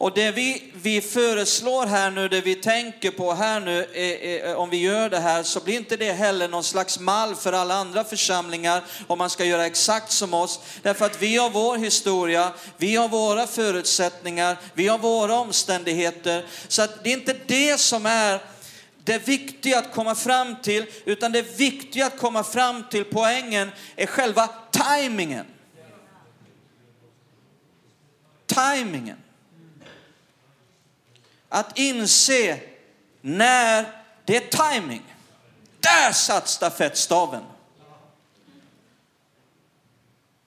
Och 0.01 0.13
det 0.13 0.31
vi, 0.31 0.63
vi 0.73 1.01
föreslår 1.01 1.85
här 1.85 2.11
nu, 2.11 2.27
det 2.27 2.41
vi 2.41 2.55
tänker 2.55 3.11
på 3.11 3.33
här 3.33 3.59
nu, 3.59 3.87
är, 3.93 4.23
är, 4.23 4.55
om 4.55 4.69
vi 4.69 4.77
gör 4.77 5.09
det 5.09 5.19
här 5.19 5.43
så 5.43 5.59
blir 5.59 5.75
inte 5.75 5.97
det 5.97 6.11
heller 6.11 6.47
någon 6.47 6.63
slags 6.63 6.99
mall 6.99 7.35
för 7.35 7.53
alla 7.53 7.75
andra 7.75 8.03
församlingar 8.03 8.83
om 9.07 9.17
man 9.17 9.29
ska 9.29 9.45
göra 9.45 9.65
exakt 9.65 10.11
som 10.11 10.33
oss. 10.33 10.59
Därför 10.81 11.05
att 11.05 11.21
vi 11.21 11.37
har 11.37 11.49
vår 11.49 11.77
historia, 11.77 12.51
vi 12.77 12.95
har 12.95 13.09
våra 13.09 13.47
förutsättningar, 13.47 14.57
vi 14.73 14.87
har 14.87 14.97
våra 14.97 15.39
omständigheter. 15.39 16.45
Så 16.67 16.81
att 16.81 17.03
det 17.03 17.09
är 17.09 17.17
inte 17.17 17.35
det 17.45 17.79
som 17.79 18.05
är 18.05 18.41
det 19.03 19.27
viktiga 19.27 19.79
att 19.79 19.93
komma 19.93 20.15
fram 20.15 20.55
till, 20.61 20.85
utan 21.05 21.31
det 21.31 21.57
viktiga 21.59 22.05
att 22.05 22.17
komma 22.17 22.43
fram 22.43 22.83
till 22.91 23.03
poängen 23.03 23.71
är 23.95 24.05
själva 24.05 24.47
tajmingen. 24.71 25.45
Tajmingen. 28.45 29.17
Att 31.53 31.77
inse 31.77 32.59
när 33.21 33.85
det 34.25 34.35
är 34.35 34.71
timing. 34.71 35.15
Där 35.79 36.11
satt 36.11 36.47
stafettstaven. 36.47 37.43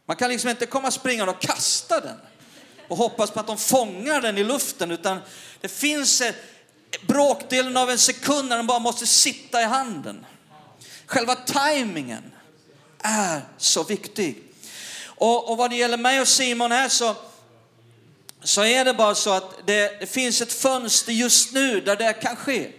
Man 0.06 0.16
kan 0.16 0.30
liksom 0.30 0.50
inte 0.50 0.66
komma 0.66 0.90
springande 0.90 1.32
och 1.32 1.40
kasta 1.40 2.00
den 2.00 2.16
och 2.88 2.96
hoppas 2.96 3.30
på 3.30 3.40
att 3.40 3.46
de 3.46 3.58
fångar 3.58 4.20
den 4.20 4.38
i 4.38 4.44
luften, 4.44 4.90
utan 4.90 5.18
det 5.60 5.68
finns 5.68 6.22
bråkdelen 7.06 7.76
av 7.76 7.90
en 7.90 7.98
sekund 7.98 8.48
när 8.48 8.56
den 8.56 8.66
bara 8.66 8.78
måste 8.78 9.06
sitta 9.06 9.62
i 9.62 9.64
handen. 9.64 10.26
Själva 11.06 11.34
tajmingen 11.34 12.32
är 12.98 13.40
så 13.58 13.82
viktig. 13.82 14.42
Och, 15.04 15.50
och 15.50 15.56
vad 15.56 15.70
det 15.70 15.76
gäller 15.76 15.96
mig 15.96 16.20
och 16.20 16.28
Simon 16.28 16.72
här 16.72 16.88
så 16.88 17.16
så 18.44 18.64
är 18.64 18.84
det 18.84 18.94
bara 18.94 19.14
så 19.14 19.30
att 19.30 19.66
det, 19.66 20.00
det 20.00 20.06
finns 20.06 20.42
ett 20.42 20.52
fönster 20.52 21.12
just 21.12 21.52
nu 21.52 21.80
där 21.80 21.96
det 21.96 22.12
kan 22.12 22.36
ske. 22.36 22.70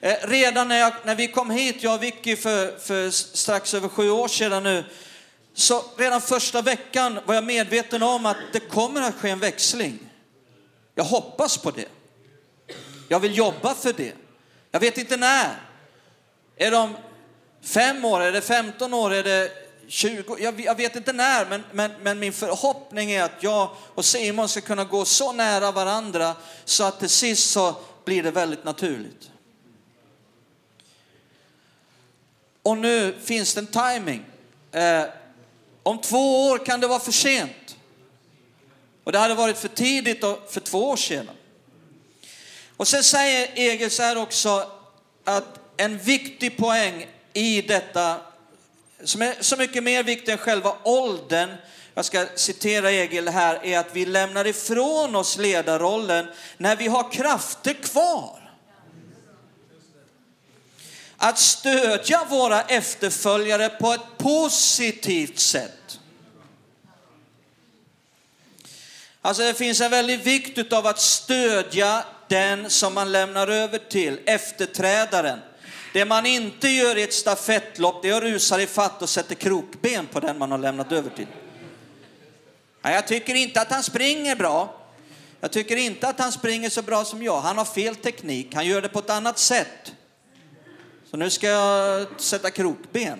Eh, 0.00 0.16
redan 0.22 0.68
när, 0.68 0.78
jag, 0.78 0.92
när 1.04 1.14
vi 1.14 1.28
kom 1.28 1.50
hit, 1.50 1.82
jag 1.82 1.94
och 1.94 2.02
Vicky 2.02 2.36
för, 2.36 2.78
för 2.78 3.10
strax 3.10 3.74
över 3.74 3.88
sju 3.88 4.10
år 4.10 4.28
sedan 4.28 4.62
nu, 4.62 4.84
så 5.54 5.84
redan 5.98 6.20
första 6.20 6.62
veckan 6.62 7.18
var 7.26 7.34
jag 7.34 7.44
medveten 7.44 8.02
om 8.02 8.26
att 8.26 8.36
det 8.52 8.60
kommer 8.60 9.02
att 9.02 9.14
ske 9.14 9.30
en 9.30 9.38
växling. 9.38 9.98
Jag 10.94 11.04
hoppas 11.04 11.58
på 11.58 11.70
det. 11.70 11.88
Jag 13.08 13.20
vill 13.20 13.36
jobba 13.36 13.74
för 13.74 13.92
det. 13.92 14.12
Jag 14.70 14.80
vet 14.80 14.98
inte 14.98 15.16
när. 15.16 15.56
Är 16.56 16.70
det 16.70 16.76
om 16.76 16.96
fem 17.62 18.04
år, 18.04 18.20
är 18.20 18.32
det 18.32 18.40
15 18.40 18.94
år, 18.94 19.14
är 19.14 19.22
det 19.22 19.69
20, 19.90 20.36
jag, 20.38 20.60
jag 20.60 20.74
vet 20.74 20.96
inte 20.96 21.12
när, 21.12 21.46
men, 21.46 21.64
men, 21.72 21.90
men 22.02 22.18
min 22.18 22.32
förhoppning 22.32 23.10
är 23.10 23.22
att 23.22 23.42
jag 23.42 23.70
och 23.94 24.04
Simon 24.04 24.48
ska 24.48 24.60
kunna 24.60 24.84
gå 24.84 25.04
så 25.04 25.32
nära 25.32 25.72
varandra 25.72 26.36
så 26.64 26.84
att 26.84 26.98
till 26.98 27.08
sist 27.08 27.50
så 27.50 27.74
blir 28.04 28.22
det 28.22 28.30
väldigt 28.30 28.64
naturligt. 28.64 29.30
Och 32.62 32.78
nu 32.78 33.14
finns 33.22 33.54
det 33.54 33.60
en 33.60 33.66
timing. 33.66 34.24
Eh, 34.72 35.04
om 35.82 36.00
två 36.00 36.48
år 36.48 36.66
kan 36.66 36.80
det 36.80 36.86
vara 36.86 37.00
för 37.00 37.12
sent. 37.12 37.76
Och 39.04 39.12
det 39.12 39.18
hade 39.18 39.34
varit 39.34 39.58
för 39.58 39.68
tidigt 39.68 40.20
för 40.20 40.60
två 40.60 40.90
år 40.90 40.96
sedan. 40.96 41.30
Och 42.76 42.88
sen 42.88 43.04
säger 43.04 43.50
Egil 43.54 43.90
så 43.90 44.02
här 44.02 44.18
också 44.18 44.70
att 45.24 45.60
en 45.76 45.98
viktig 45.98 46.56
poäng 46.56 47.06
i 47.32 47.62
detta, 47.62 48.20
som 49.04 49.22
är 49.22 49.36
så 49.40 49.56
mycket 49.56 49.82
mer 49.82 50.02
viktig 50.02 50.32
än 50.32 50.38
själva 50.38 50.76
åldern, 50.82 51.50
jag 51.94 52.04
ska 52.04 52.26
citera 52.34 52.90
Egil 52.90 53.28
här, 53.28 53.64
är 53.64 53.78
att 53.78 53.90
vi 53.92 54.06
lämnar 54.06 54.46
ifrån 54.46 55.16
oss 55.16 55.38
ledarrollen 55.38 56.26
när 56.56 56.76
vi 56.76 56.88
har 56.88 57.12
krafter 57.12 57.74
kvar. 57.74 58.36
Att 61.16 61.38
stödja 61.38 62.24
våra 62.28 62.62
efterföljare 62.62 63.68
på 63.68 63.92
ett 63.92 64.18
positivt 64.18 65.38
sätt. 65.38 66.00
Alltså 69.22 69.42
det 69.42 69.54
finns 69.54 69.80
en 69.80 69.90
väldig 69.90 70.22
vikt 70.22 70.72
av 70.72 70.86
att 70.86 71.00
stödja 71.00 72.04
den 72.28 72.70
som 72.70 72.94
man 72.94 73.12
lämnar 73.12 73.48
över 73.48 73.78
till, 73.78 74.20
efterträdaren. 74.26 75.38
Det 75.92 76.04
man 76.04 76.26
inte 76.26 76.68
gör 76.68 76.96
i 76.96 77.02
ett 77.02 77.14
stafettlopp, 77.14 78.02
det 78.02 78.08
är 78.08 78.16
att 78.16 78.22
rusa 78.22 78.62
i 78.62 78.66
fatt 78.66 79.02
och 79.02 79.08
sätta 79.08 79.34
krokben 79.34 80.06
på 80.06 80.20
den 80.20 80.38
man 80.38 80.50
har 80.50 80.58
lämnat 80.58 80.92
över 80.92 81.10
till. 81.10 81.26
Jag 82.82 83.06
tycker 83.06 83.34
inte 83.34 83.60
att 83.60 83.70
han 83.70 83.82
springer 83.82 84.36
bra. 84.36 84.76
Jag 85.40 85.52
tycker 85.52 85.76
inte 85.76 86.08
att 86.08 86.18
han 86.18 86.32
springer 86.32 86.70
så 86.70 86.82
bra 86.82 87.04
som 87.04 87.22
jag. 87.22 87.40
Han 87.40 87.58
har 87.58 87.64
fel 87.64 87.96
teknik, 87.96 88.54
han 88.54 88.66
gör 88.66 88.82
det 88.82 88.88
på 88.88 88.98
ett 88.98 89.10
annat 89.10 89.38
sätt. 89.38 89.92
Så 91.10 91.16
nu 91.16 91.30
ska 91.30 91.46
jag 91.46 92.06
sätta 92.20 92.50
krokben. 92.50 93.18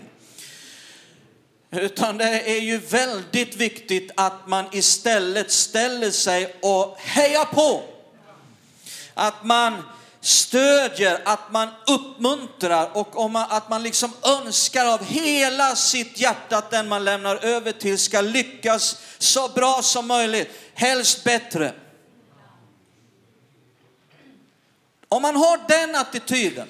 Utan 1.70 2.18
det 2.18 2.50
är 2.50 2.60
ju 2.60 2.78
väldigt 2.78 3.56
viktigt 3.56 4.10
att 4.16 4.48
man 4.48 4.64
istället 4.72 5.50
ställer 5.50 6.10
sig 6.10 6.56
och 6.62 6.96
hejar 6.98 7.44
på. 7.44 7.82
Att 9.14 9.44
man 9.44 9.82
stödjer, 10.20 11.20
att 11.24 11.52
man 11.52 11.68
uppmuntrar 11.86 12.90
och 12.96 13.18
om 13.18 13.32
man, 13.32 13.46
att 13.50 13.68
man 13.68 13.82
liksom 13.82 14.12
önskar 14.22 14.86
av 14.86 15.04
hela 15.04 15.76
sitt 15.76 16.20
hjärta 16.20 16.56
att 16.56 16.70
den 16.70 16.88
man 16.88 17.04
lämnar 17.04 17.44
över 17.44 17.72
till 17.72 17.98
ska 17.98 18.20
lyckas 18.20 18.96
så 19.18 19.48
bra 19.48 19.82
som 19.82 20.06
möjligt, 20.06 20.50
helst 20.74 21.24
bättre. 21.24 21.74
Om 25.08 25.22
man 25.22 25.36
har 25.36 25.60
den 25.68 25.96
attityden, 25.96 26.68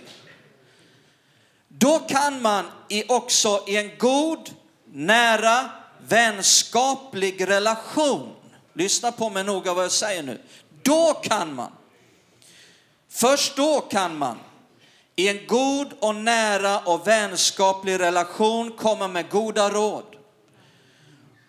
då 1.69 1.99
kan 1.99 2.43
man 2.43 2.65
i 2.89 3.05
också 3.09 3.65
i 3.67 3.77
en 3.77 3.99
god, 3.99 4.51
nära, 4.93 5.71
vänskaplig 6.09 7.49
relation, 7.49 8.35
lyssna 8.75 9.13
på 9.13 9.31
mig 9.31 9.45
noga 9.45 9.75
vad 9.75 9.85
jag 9.85 9.93
säger 9.93 10.23
nu, 10.23 10.41
då 10.83 11.15
kan 11.15 11.55
man 11.55 11.73
Först 13.11 13.57
då 13.57 13.81
kan 13.81 14.19
man 14.19 14.39
i 15.17 15.29
en 15.29 15.47
god 15.47 15.93
och 15.99 16.15
nära 16.15 16.79
och 16.79 17.07
vänskaplig 17.07 18.01
relation 18.01 18.73
komma 18.73 19.09
med 19.09 19.31
goda 19.31 19.71
råd 19.71 20.17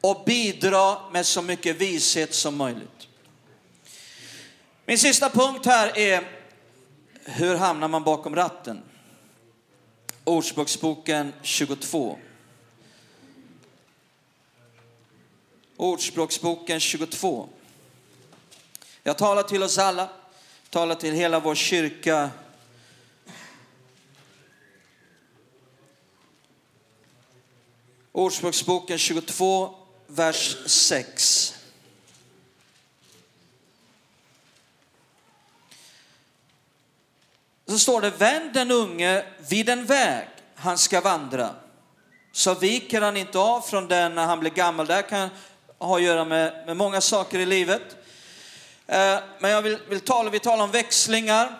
och 0.01 0.23
bidra 0.25 0.97
med 1.11 1.25
så 1.25 1.41
mycket 1.41 1.75
vishet 1.75 2.33
som 2.33 2.55
möjligt. 2.55 3.07
Min 4.85 4.97
sista 4.97 5.29
punkt 5.29 5.65
här 5.65 5.97
är 5.97 6.27
hur 7.23 7.55
hamnar 7.55 7.87
man 7.87 8.03
bakom 8.03 8.35
ratten? 8.35 8.81
Ordspråksboken 10.23 11.33
22. 11.41 12.17
Ordspråksboken 15.77 16.79
22. 16.79 17.49
Jag 19.03 19.17
talar 19.17 19.43
till 19.43 19.63
oss 19.63 19.77
alla 19.77 20.09
tala 20.71 20.95
till 20.95 21.13
hela 21.13 21.39
vår 21.39 21.55
kyrka. 21.55 22.29
Ordspråksboken 28.11 28.97
22, 28.97 29.75
vers 30.07 30.57
6. 30.65 31.55
Så 37.67 37.79
står 37.79 38.01
det, 38.01 38.09
vänd 38.09 38.53
den 38.53 38.71
unge 38.71 39.25
vid 39.49 39.69
en 39.69 39.85
väg 39.85 40.27
han 40.55 40.77
ska 40.77 41.01
vandra. 41.01 41.55
Så 42.31 42.53
viker 42.53 43.01
han 43.01 43.17
inte 43.17 43.39
av 43.39 43.61
från 43.61 43.87
den 43.87 44.15
när 44.15 44.25
han 44.25 44.39
blir 44.39 44.51
gammal. 44.51 44.87
Det 44.87 45.01
kan 45.03 45.29
ha 45.77 45.95
att 45.95 46.03
göra 46.03 46.25
med, 46.25 46.63
med 46.65 46.77
många 46.77 47.01
saker 47.01 47.39
i 47.39 47.45
livet. 47.45 48.00
Eh, 48.87 49.19
men 49.39 49.51
jag 49.51 49.61
vill, 49.61 49.77
vill 49.89 49.99
tala, 49.99 50.29
vi 50.29 50.39
talar 50.39 50.63
om 50.63 50.71
växlingar. 50.71 51.59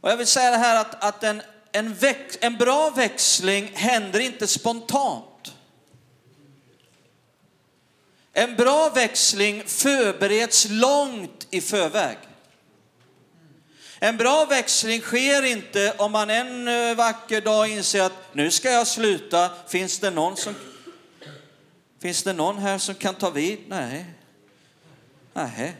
Och 0.00 0.10
jag 0.10 0.16
vill 0.16 0.26
säga 0.26 0.50
det 0.50 0.56
här 0.56 0.80
att, 0.80 1.04
att 1.04 1.24
en, 1.24 1.42
en, 1.72 1.94
väx, 1.94 2.38
en 2.40 2.56
bra 2.56 2.90
växling 2.90 3.70
händer 3.74 4.20
inte 4.20 4.46
spontant. 4.46 5.52
En 8.32 8.56
bra 8.56 8.88
växling 8.88 9.62
förbereds 9.66 10.66
långt 10.70 11.46
i 11.50 11.60
förväg. 11.60 12.18
En 14.00 14.16
bra 14.16 14.44
växling 14.44 15.00
sker 15.00 15.42
inte 15.42 15.94
om 15.98 16.12
man 16.12 16.30
en 16.30 16.68
eh, 16.68 16.96
vacker 16.96 17.40
dag 17.40 17.68
inser 17.68 18.02
att 18.02 18.34
nu 18.34 18.50
ska 18.50 18.70
jag 18.70 18.86
sluta. 18.86 19.50
Finns 19.68 19.98
det 19.98 20.10
någon 20.10 20.36
som 20.36 20.54
Finns 22.00 22.22
det 22.22 22.32
någon 22.32 22.58
här 22.58 22.78
som 22.78 22.94
kan 22.94 23.14
ta 23.14 23.30
vid? 23.30 23.58
Nej. 23.68 24.04
Nej. 25.38 25.76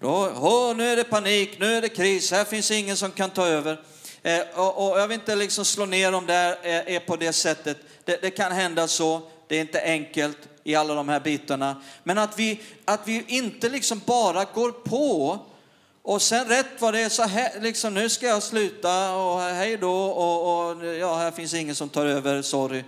Då, 0.00 0.08
oh, 0.08 0.76
nu 0.76 0.88
är 0.88 0.96
det 0.96 1.04
panik, 1.04 1.56
nu 1.58 1.76
är 1.76 1.82
det 1.82 1.88
kris, 1.88 2.30
här 2.30 2.44
finns 2.44 2.70
ingen 2.70 2.96
som 2.96 3.10
kan 3.10 3.30
ta 3.30 3.46
över. 3.46 3.80
Eh, 4.22 4.40
och, 4.54 4.90
och, 4.90 5.00
jag 5.00 5.08
vill 5.08 5.14
inte 5.14 5.36
liksom 5.36 5.64
slå 5.64 5.86
ner 5.86 6.14
om 6.14 6.26
det 6.26 6.34
är, 6.34 6.56
är 6.62 6.90
eh, 6.90 6.96
eh, 6.96 7.02
på 7.02 7.16
det 7.16 7.32
sättet. 7.32 7.76
Det, 8.04 8.22
det, 8.22 8.30
kan 8.30 8.52
hända 8.52 8.88
så, 8.88 9.22
det 9.48 9.56
är 9.56 9.60
inte 9.60 9.82
enkelt 9.82 10.38
i 10.64 10.74
alla 10.74 10.94
de 10.94 11.08
här 11.08 11.20
bitarna. 11.20 11.82
Men 12.04 12.18
att 12.18 12.38
vi, 12.38 12.60
att 12.84 13.00
vi 13.04 13.24
inte 13.28 13.68
liksom 13.68 14.02
bara 14.06 14.44
går 14.44 14.72
på 14.72 15.38
och 16.02 16.22
sen 16.22 16.48
rätt 16.48 16.66
vad 16.78 16.94
det 16.94 17.00
är 17.00 17.08
så 17.08 17.22
här, 17.22 17.60
liksom 17.60 17.94
nu 17.94 18.08
ska 18.08 18.26
jag 18.26 18.42
sluta 18.42 19.14
och 19.16 19.40
hej 19.40 19.76
då 19.76 20.04
och, 20.04 20.70
och 20.70 20.86
ja, 20.86 21.16
här 21.16 21.30
finns 21.30 21.54
ingen 21.54 21.74
som 21.74 21.88
tar 21.88 22.06
över, 22.06 22.42
sorry. 22.42 22.84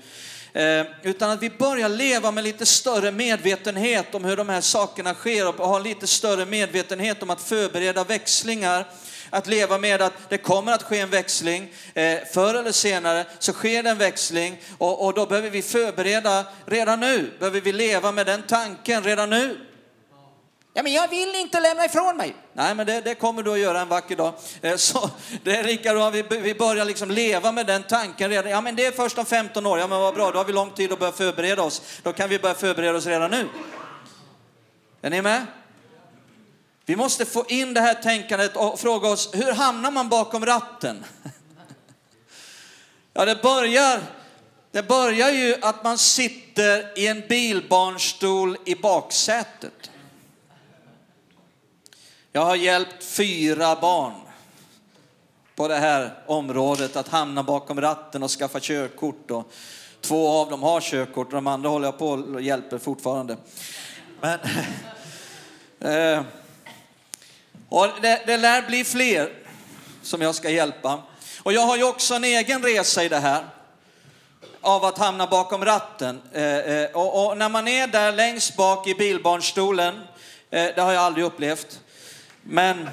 Eh, 0.55 0.87
utan 1.03 1.31
att 1.31 1.43
vi 1.43 1.51
börjar 1.51 1.89
leva 1.89 2.31
med 2.31 2.45
lite 2.45 2.67
större 2.67 3.13
medvetenhet 3.13 4.15
om 4.15 4.25
hur 4.25 4.37
de 4.37 4.49
här 4.49 4.61
sakerna 4.61 5.15
sker 5.15 5.49
och 5.49 5.69
ha 5.69 5.79
lite 5.79 6.07
större 6.07 6.47
medvetenhet 6.47 7.23
om 7.23 7.31
att 7.31 7.41
förbereda 7.41 8.05
växlingar. 8.05 8.87
Att 9.31 9.47
leva 9.47 9.79
med 9.79 10.03
att 10.03 10.13
det 10.29 10.39
kommer 10.39 10.73
att 10.73 10.83
ske 10.83 10.99
en 10.99 11.11
växling. 11.11 11.73
Eh, 11.95 12.19
förr 12.33 12.55
eller 12.55 12.73
senare 12.73 13.27
så 13.39 13.53
sker 13.53 13.83
det 13.83 13.91
en 13.91 13.99
växling 13.99 14.61
och, 14.79 15.07
och 15.07 15.15
då 15.15 15.27
behöver 15.27 15.51
vi 15.51 15.63
förbereda 15.63 16.45
redan 16.67 17.01
nu. 17.01 17.31
Behöver 17.39 17.61
vi 17.61 17.73
leva 17.73 18.13
med 18.13 18.27
den 18.27 18.43
tanken 18.43 19.03
redan 19.03 19.31
nu. 19.31 19.59
Ja, 20.75 20.83
men 20.83 20.93
jag 20.93 21.09
vill 21.09 21.35
inte 21.35 21.61
lämna 21.61 21.85
ifrån 21.85 22.17
mig. 22.17 22.35
Nej, 22.53 22.75
men 22.75 22.87
det, 22.87 23.01
det 23.01 23.15
kommer 23.15 23.43
du 23.43 23.53
att 23.53 23.59
göra 23.59 23.81
en 23.81 23.89
vacker 23.89 24.17
dag. 24.17 24.35
Eh, 24.61 24.77
så 24.77 25.11
det 25.43 25.57
är 25.57 25.65
Rickard, 25.65 26.13
vi, 26.13 26.23
vi 26.39 26.55
börjar 26.55 26.85
liksom 26.85 27.11
leva 27.11 27.53
med 27.53 27.67
den 27.67 27.83
tanken 27.83 28.31
redan. 28.31 28.51
Ja, 28.51 28.61
men 28.61 28.77
det 28.77 28.87
är 28.87 28.93
först 28.93 29.19
om 29.19 29.25
15 29.25 29.67
år. 29.67 29.79
Ja, 29.79 29.87
men 29.87 30.01
vad 30.01 30.15
bra, 30.15 30.31
då 30.31 30.39
har 30.39 30.45
vi 30.45 30.53
lång 30.53 30.71
tid 30.71 30.93
att 30.93 30.99
börja 30.99 31.13
förbereda 31.13 31.63
oss. 31.63 31.83
Då 32.03 32.13
kan 32.13 32.29
vi 32.29 32.39
börja 32.39 32.55
förbereda 32.55 32.99
oss 32.99 33.07
redan 33.07 33.31
nu. 33.31 33.49
Är 35.03 35.11
ni 35.11 35.23
med? 35.23 35.47
Vi 36.85 36.97
måste 36.97 37.25
få 37.25 37.45
in 37.49 37.75
det 37.75 37.81
här 37.81 37.95
tänkandet 37.95 38.57
och 38.57 38.81
fråga 38.81 39.09
oss, 39.09 39.31
hur 39.33 39.53
hamnar 39.53 39.91
man 39.91 40.09
bakom 40.09 40.47
ratten? 40.47 41.05
Ja, 43.15 43.25
det 43.25 43.43
börjar, 43.43 44.01
det 44.71 44.83
börjar 44.83 45.31
ju 45.31 45.57
att 45.63 45.85
man 45.85 45.99
sitter 45.99 46.99
i 46.99 47.07
en 47.07 47.23
bilbarnstol 47.29 48.57
i 48.65 48.75
baksätet. 48.75 49.92
Jag 52.35 52.45
har 52.45 52.57
hjälpt 52.57 53.05
fyra 53.05 53.77
barn 53.81 54.13
på 55.55 55.69
det 55.69 55.77
här 55.77 56.15
området 56.27 56.97
att 56.97 57.09
hamna 57.09 57.43
bakom 57.43 57.81
ratten 57.81 58.23
och 58.23 58.31
skaffa 58.31 58.61
körkort. 58.61 59.31
Och 59.31 59.53
två 60.01 60.29
av 60.29 60.51
dem 60.51 60.63
har 60.63 60.81
körkort 60.81 61.27
och 61.27 61.33
de 61.33 61.47
andra 61.47 61.69
håller 61.69 61.87
jag 61.87 61.99
på 61.99 62.09
och 62.09 62.43
hjälper 62.43 62.79
fortfarande. 62.79 63.37
Men, 64.21 64.39
eh, 65.81 66.25
och 67.69 67.89
det, 68.03 68.23
det 68.27 68.37
lär 68.37 68.63
bli 68.63 68.85
fler 68.85 69.33
som 70.03 70.23
jag 70.23 70.35
ska 70.35 70.51
hjälpa. 70.51 71.03
Och 71.43 71.53
jag 71.53 71.63
har 71.63 71.77
ju 71.77 71.85
också 71.85 72.15
en 72.15 72.25
egen 72.25 72.63
resa 72.63 73.05
i 73.05 73.09
det 73.09 73.19
här. 73.19 73.45
av 74.61 74.85
att 74.85 74.99
hamna 74.99 75.27
bakom 75.27 75.65
ratten. 75.65 76.23
Eh, 76.33 76.57
eh, 76.57 76.91
och, 76.91 77.27
och, 77.27 77.39
när 77.39 77.49
man 77.49 77.69
är 77.69 77.87
där 77.87 78.13
längst 78.13 78.57
bak 78.57 78.89
i 78.89 78.95
bilbarnstolen, 78.95 79.95
eh, 80.51 80.75
det 80.75 80.81
har 80.81 80.93
jag 80.93 81.03
aldrig 81.03 81.25
upplevt, 81.25 81.81
men 82.43 82.89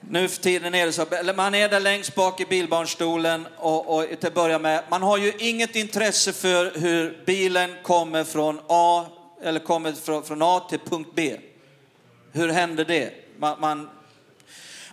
nu 0.00 0.28
för 0.28 0.42
tiden 0.42 0.74
är 0.74 0.86
det 0.86 0.92
så, 0.92 1.06
eller 1.06 1.34
man 1.34 1.54
är 1.54 1.68
där 1.68 1.80
längst 1.80 2.14
bak 2.14 2.40
i 2.40 2.46
bilbarnstolen 2.46 3.46
och, 3.56 3.96
och 3.96 4.08
till 4.08 4.26
att 4.26 4.34
börja 4.34 4.58
med, 4.58 4.84
man 4.90 5.02
har 5.02 5.18
ju 5.18 5.32
inget 5.38 5.76
intresse 5.76 6.32
för 6.32 6.78
hur 6.80 7.22
bilen 7.26 7.76
kommer 7.82 8.24
från 8.24 8.60
A, 8.68 9.06
eller 9.42 9.60
kommer 9.60 9.92
från, 9.92 10.24
från 10.24 10.42
A 10.42 10.66
till 10.70 10.78
punkt 10.78 11.10
B. 11.14 11.36
Hur 12.32 12.48
händer 12.48 12.84
det? 12.84 13.12
Man, 13.38 13.60
man, 13.60 13.90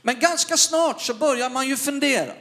men 0.01 0.19
ganska 0.19 0.57
snart 0.57 1.01
så 1.01 1.13
börjar 1.13 1.49
man 1.49 1.67
ju 1.67 1.77
fundera. 1.77 2.33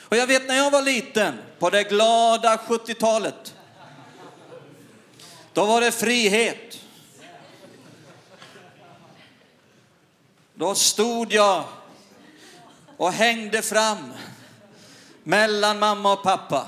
Och 0.00 0.16
jag 0.16 0.26
vet 0.26 0.48
när 0.48 0.56
jag 0.56 0.70
var 0.70 0.82
liten, 0.82 1.34
på 1.58 1.70
det 1.70 1.82
glada 1.82 2.56
70-talet, 2.56 3.54
då 5.52 5.64
var 5.64 5.80
det 5.80 5.92
frihet. 5.92 6.78
Då 10.60 10.74
stod 10.74 11.32
jag 11.32 11.64
och 12.96 13.12
hängde 13.12 13.62
fram 13.62 14.12
mellan 15.22 15.78
mamma 15.78 16.12
och 16.12 16.22
pappa. 16.22 16.66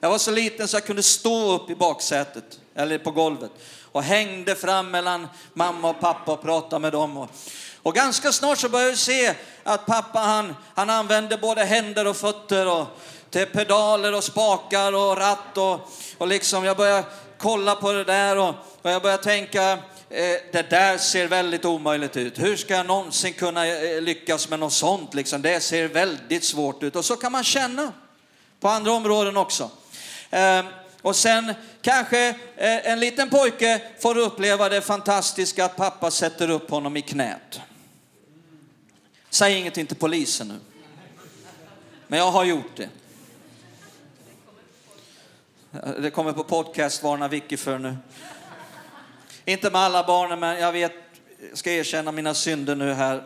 Jag 0.00 0.10
var 0.10 0.18
så 0.18 0.30
liten 0.30 0.68
så 0.68 0.76
jag 0.76 0.84
kunde 0.84 1.02
stå 1.02 1.52
upp 1.52 1.70
i 1.70 1.74
baksätet, 1.74 2.60
eller 2.74 2.98
på 2.98 3.10
golvet, 3.10 3.50
och 3.92 4.02
hängde 4.02 4.54
fram 4.54 4.90
mellan 4.90 5.28
mamma 5.54 5.90
och 5.90 6.00
pappa 6.00 6.32
och 6.32 6.42
pratade 6.42 6.80
med 6.80 6.92
dem. 6.92 7.16
Och, 7.16 7.30
och 7.82 7.94
ganska 7.94 8.32
snart 8.32 8.58
så 8.58 8.68
började 8.68 8.90
jag 8.90 8.98
se 8.98 9.34
att 9.64 9.86
pappa 9.86 10.18
han, 10.18 10.56
han 10.74 10.90
använde 10.90 11.36
både 11.36 11.64
händer 11.64 12.06
och 12.06 12.16
fötter 12.16 12.68
och 12.68 12.86
till 13.30 13.46
pedaler 13.46 14.14
och 14.14 14.24
spakar 14.24 14.92
och 14.92 15.16
ratt 15.16 15.58
och, 15.58 15.80
och 16.18 16.28
liksom 16.28 16.64
jag 16.64 16.76
började 16.76 17.04
kolla 17.38 17.74
på 17.74 17.92
det 17.92 18.04
där 18.04 18.38
och, 18.38 18.54
och 18.82 18.90
jag 18.90 19.02
började 19.02 19.22
tänka 19.22 19.78
Eh, 20.12 20.36
det 20.52 20.70
där 20.70 20.98
ser 20.98 21.28
väldigt 21.28 21.64
omöjligt 21.64 22.16
ut. 22.16 22.38
Hur 22.38 22.56
ska 22.56 22.74
jag 22.74 22.86
någonsin 22.86 23.32
kunna 23.32 23.66
eh, 23.66 24.02
lyckas 24.02 24.48
med 24.48 24.58
något 24.58 24.72
sånt? 24.72 25.14
Liksom? 25.14 25.42
Det 25.42 25.60
ser 25.60 25.88
väldigt 25.88 26.44
svårt 26.44 26.82
ut. 26.82 26.96
Och 26.96 27.04
så 27.04 27.16
kan 27.16 27.32
man 27.32 27.44
känna 27.44 27.92
på 28.60 28.68
andra 28.68 28.92
områden 28.92 29.36
också. 29.36 29.70
Ehm, 30.30 30.66
och 31.02 31.16
sen 31.16 31.54
kanske 31.82 32.28
eh, 32.56 32.86
en 32.86 33.00
liten 33.00 33.30
pojke 33.30 33.82
får 34.00 34.18
uppleva 34.18 34.68
det 34.68 34.80
fantastiska 34.80 35.64
att 35.64 35.76
pappa 35.76 36.10
sätter 36.10 36.50
upp 36.50 36.70
honom 36.70 36.96
i 36.96 37.02
knät. 37.02 37.60
Säg 39.30 39.58
ingenting 39.58 39.86
till 39.86 39.96
polisen 39.96 40.48
nu. 40.48 40.58
Men 42.06 42.18
jag 42.18 42.30
har 42.30 42.44
gjort 42.44 42.76
det. 42.76 42.88
Det 45.98 46.10
kommer 46.10 46.32
på 46.32 46.44
podcast, 46.44 47.02
varna 47.02 47.28
Vicky 47.28 47.56
för 47.56 47.78
nu. 47.78 47.96
Inte 49.44 49.70
med 49.70 49.80
alla 49.80 50.06
barnen, 50.06 50.40
men 50.40 50.60
jag 50.60 50.72
vet, 50.72 50.92
jag 51.48 51.58
ska 51.58 51.72
erkänna 51.72 52.12
mina 52.12 52.34
synder 52.34 52.74
nu 52.74 52.92
här. 52.92 53.24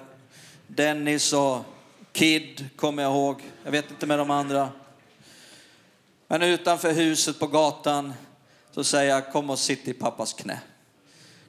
Dennis 0.66 1.32
och 1.32 1.64
Kid 2.12 2.68
kommer 2.76 3.02
jag 3.02 3.12
ihåg. 3.12 3.42
Jag 3.64 3.70
vet 3.70 3.90
inte 3.90 4.06
med 4.06 4.18
de 4.18 4.30
andra. 4.30 4.68
Men 6.28 6.42
utanför 6.42 6.92
huset 6.92 7.38
på 7.38 7.46
gatan 7.46 8.14
så 8.70 8.84
säger 8.84 9.10
jag, 9.10 9.32
kom 9.32 9.50
och 9.50 9.58
sitt 9.58 9.88
i 9.88 9.92
pappas 9.92 10.32
knä. 10.32 10.58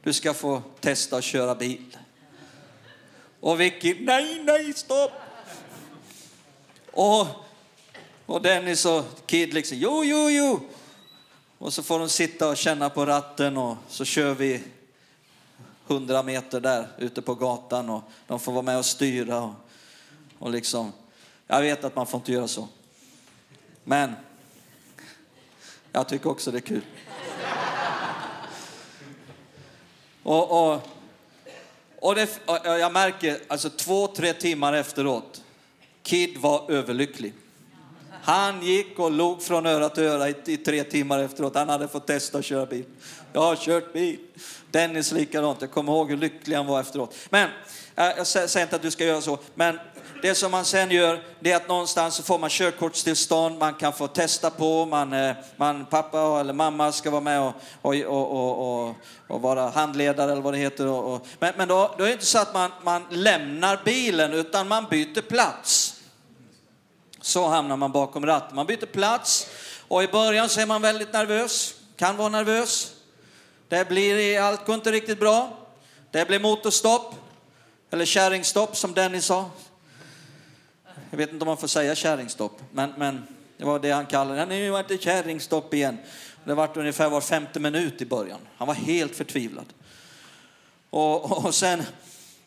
Du 0.03 0.13
ska 0.13 0.33
få 0.33 0.61
testa 0.79 1.17
att 1.17 1.23
köra 1.23 1.55
bil. 1.55 1.97
Och 3.39 3.61
Vicky, 3.61 3.95
nej, 3.99 4.41
nej, 4.43 4.73
stopp. 4.73 5.11
Och, 6.91 7.27
och 8.25 8.41
Dennis 8.41 8.85
och 8.85 9.05
Kid 9.25 9.53
liksom, 9.53 9.77
jo, 9.77 10.03
jo, 10.03 10.29
jo. 10.29 10.59
Och 11.65 11.73
så 11.73 11.83
får 11.83 11.99
de 11.99 12.09
sitta 12.09 12.49
och 12.49 12.57
känna 12.57 12.89
på 12.89 13.05
ratten 13.05 13.57
och 13.57 13.77
så 13.87 14.05
kör 14.05 14.33
vi 14.33 14.63
hundra 15.85 16.23
meter 16.23 16.59
där 16.59 16.87
ute 16.97 17.21
på 17.21 17.35
gatan 17.35 17.89
och 17.89 18.03
de 18.27 18.39
får 18.39 18.51
vara 18.51 18.61
med 18.61 18.77
och 18.77 18.85
styra. 18.85 19.41
Och, 19.41 19.53
och 20.39 20.49
liksom, 20.51 20.91
jag 21.47 21.61
vet 21.61 21.83
att 21.83 21.95
man 21.95 22.07
får 22.07 22.17
inte 22.17 22.31
göra 22.31 22.47
så. 22.47 22.67
Men 23.83 24.13
jag 25.91 26.09
tycker 26.09 26.29
också 26.29 26.51
det 26.51 26.57
är 26.57 26.61
kul. 26.61 26.81
Och, 30.23 30.71
och, 30.73 30.81
och, 31.99 32.15
det, 32.15 32.39
och 32.45 32.59
jag 32.65 32.93
märker, 32.93 33.39
alltså 33.47 33.69
två, 33.69 34.07
tre 34.07 34.33
timmar 34.33 34.73
efteråt, 34.73 35.43
Kid 36.03 36.37
var 36.37 36.71
överlycklig. 36.71 37.33
Han 38.25 38.61
gick 38.61 38.99
och 38.99 39.11
log 39.11 39.41
från 39.41 39.65
öra 39.65 39.89
till 39.89 40.03
öra 40.03 40.29
i, 40.29 40.35
i, 40.45 40.57
tre 40.57 40.83
timmar 40.83 41.19
efteråt. 41.19 41.55
Han 41.55 41.69
hade 41.69 41.87
fått 41.87 42.07
testa 42.07 42.37
att 42.37 42.45
köra 42.45 42.65
bil. 42.65 42.85
Jag 43.33 43.41
har 43.41 43.55
kört 43.55 43.93
bil. 43.93 44.17
Dennis 44.71 45.11
likadant. 45.11 45.61
Jag 45.61 45.71
kommer 45.71 45.91
ihåg 45.91 46.09
hur 46.09 46.17
lycklig 46.17 46.55
han 46.55 46.65
var 46.65 46.79
efteråt. 46.79 47.15
Men, 47.29 47.49
äh, 47.95 48.05
jag 48.17 48.27
säger 48.27 48.61
inte 48.61 48.75
att 48.75 48.81
du 48.81 48.91
ska 48.91 49.05
göra 49.05 49.21
så, 49.21 49.37
men 49.55 49.79
det 50.21 50.35
som 50.35 50.51
man 50.51 50.65
sen 50.65 50.91
gör, 50.91 51.23
det 51.39 51.51
är 51.51 51.55
att 51.55 51.67
någonstans 51.67 52.15
så 52.15 52.23
får 52.23 52.39
man 52.39 52.49
körkortstillstånd, 52.49 53.59
man 53.59 53.73
kan 53.73 53.93
få 53.93 54.07
testa 54.07 54.49
på, 54.49 54.85
man, 54.85 55.13
äh, 55.13 55.35
man 55.57 55.85
pappa 55.85 56.39
eller 56.39 56.53
mamma 56.53 56.91
ska 56.91 57.11
vara 57.11 57.21
med 57.21 57.41
och, 57.41 57.53
och, 57.81 57.95
och, 57.95 58.87
och, 58.87 58.95
och 59.27 59.41
vara 59.41 59.69
handledare 59.69 60.31
eller 60.31 60.41
vad 60.41 60.53
det 60.53 60.57
heter. 60.57 60.87
Och, 60.87 61.13
Och, 61.13 61.27
men 61.39 61.53
men 61.57 61.67
då, 61.67 61.95
då 61.97 62.03
är 62.03 62.07
det 62.07 62.13
inte 62.13 62.25
så 62.25 62.39
att 62.39 62.53
man, 62.53 62.71
man 62.83 63.05
lämnar 63.09 63.79
bilen, 63.85 64.33
utan 64.33 64.67
man 64.67 64.85
byter 64.89 65.21
plats. 65.21 65.84
Så 67.25 67.47
hamnar 67.47 67.77
man 67.77 67.91
bakom 67.91 68.25
ratten. 68.25 68.55
Man 68.55 68.65
byter 68.65 68.85
plats 68.85 69.47
och 69.87 70.03
i 70.03 70.07
början 70.07 70.49
så 70.49 70.61
är 70.61 70.65
man 70.65 70.81
väldigt 70.81 71.13
nervös, 71.13 71.75
kan 71.95 72.17
vara 72.17 72.29
nervös. 72.29 72.93
Det 73.67 73.87
blir, 73.89 74.39
allt 74.39 74.65
går 74.65 74.75
inte 74.75 74.91
riktigt 74.91 75.19
bra. 75.19 75.57
Det 76.11 76.27
blir 76.27 76.39
motorstopp, 76.39 77.15
eller 77.91 78.05
kärringstopp 78.05 78.77
som 78.77 78.93
Dennis 78.93 79.25
sa. 79.25 79.49
Jag 81.09 81.17
vet 81.17 81.33
inte 81.33 81.43
om 81.43 81.47
man 81.47 81.57
får 81.57 81.67
säga 81.67 81.95
kärringstopp, 81.95 82.61
men, 82.71 82.93
men 82.97 83.27
det 83.57 83.65
var 83.65 83.79
det 83.79 83.91
han 83.91 84.05
kallade 84.05 84.39
det. 84.39 84.45
Nu 84.45 84.69
var 84.69 84.85
det 84.87 85.03
kärringstopp 85.03 85.73
igen. 85.73 85.97
Det 86.43 86.53
var 86.53 86.77
ungefär 86.77 87.09
var 87.09 87.21
femte 87.21 87.59
minut 87.59 88.01
i 88.01 88.05
början. 88.05 88.39
Han 88.57 88.67
var 88.67 88.75
helt 88.75 89.15
förtvivlad. 89.15 89.73
Och, 90.89 91.45
och 91.45 91.55
sen, 91.55 91.83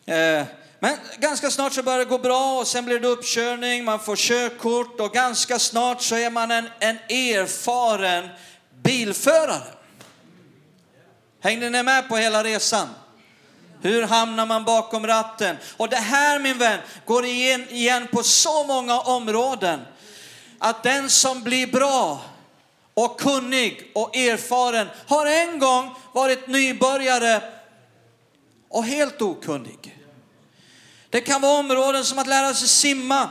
eh, 0.06 0.42
men 0.80 0.96
ganska 1.18 1.50
snart 1.50 1.72
så 1.72 1.82
börjar 1.82 1.98
det 1.98 2.04
gå 2.04 2.18
bra 2.18 2.58
och 2.58 2.66
sen 2.66 2.84
blir 2.84 3.00
det 3.00 3.08
uppkörning, 3.08 3.84
man 3.84 3.98
får 3.98 4.16
körkort 4.16 5.00
och 5.00 5.12
ganska 5.12 5.58
snart 5.58 6.02
så 6.02 6.16
är 6.16 6.30
man 6.30 6.50
en, 6.50 6.68
en 6.78 6.96
erfaren 7.08 8.28
bilförare. 8.82 9.74
Hängde 11.40 11.70
ni 11.70 11.82
med 11.82 12.08
på 12.08 12.16
hela 12.16 12.44
resan? 12.44 12.88
Hur 13.82 14.02
hamnar 14.02 14.46
man 14.46 14.64
bakom 14.64 15.06
ratten? 15.06 15.56
Och 15.76 15.88
det 15.88 15.96
här 15.96 16.38
min 16.38 16.58
vän 16.58 16.78
går 17.04 17.24
igen, 17.24 17.66
igen 17.68 18.08
på 18.12 18.22
så 18.22 18.64
många 18.64 19.00
områden. 19.00 19.80
Att 20.58 20.82
den 20.82 21.10
som 21.10 21.42
blir 21.42 21.66
bra 21.66 22.20
och 22.94 23.20
kunnig 23.20 23.90
och 23.94 24.16
erfaren 24.16 24.88
har 25.06 25.26
en 25.26 25.58
gång 25.58 25.94
varit 26.12 26.48
nybörjare 26.48 27.42
och 28.68 28.84
helt 28.84 29.22
okunnig. 29.22 29.97
Det 31.10 31.20
kan 31.20 31.40
vara 31.40 31.58
områden 31.58 32.04
som 32.04 32.18
att 32.18 32.26
lära 32.26 32.54
sig 32.54 32.68
simma. 32.68 33.30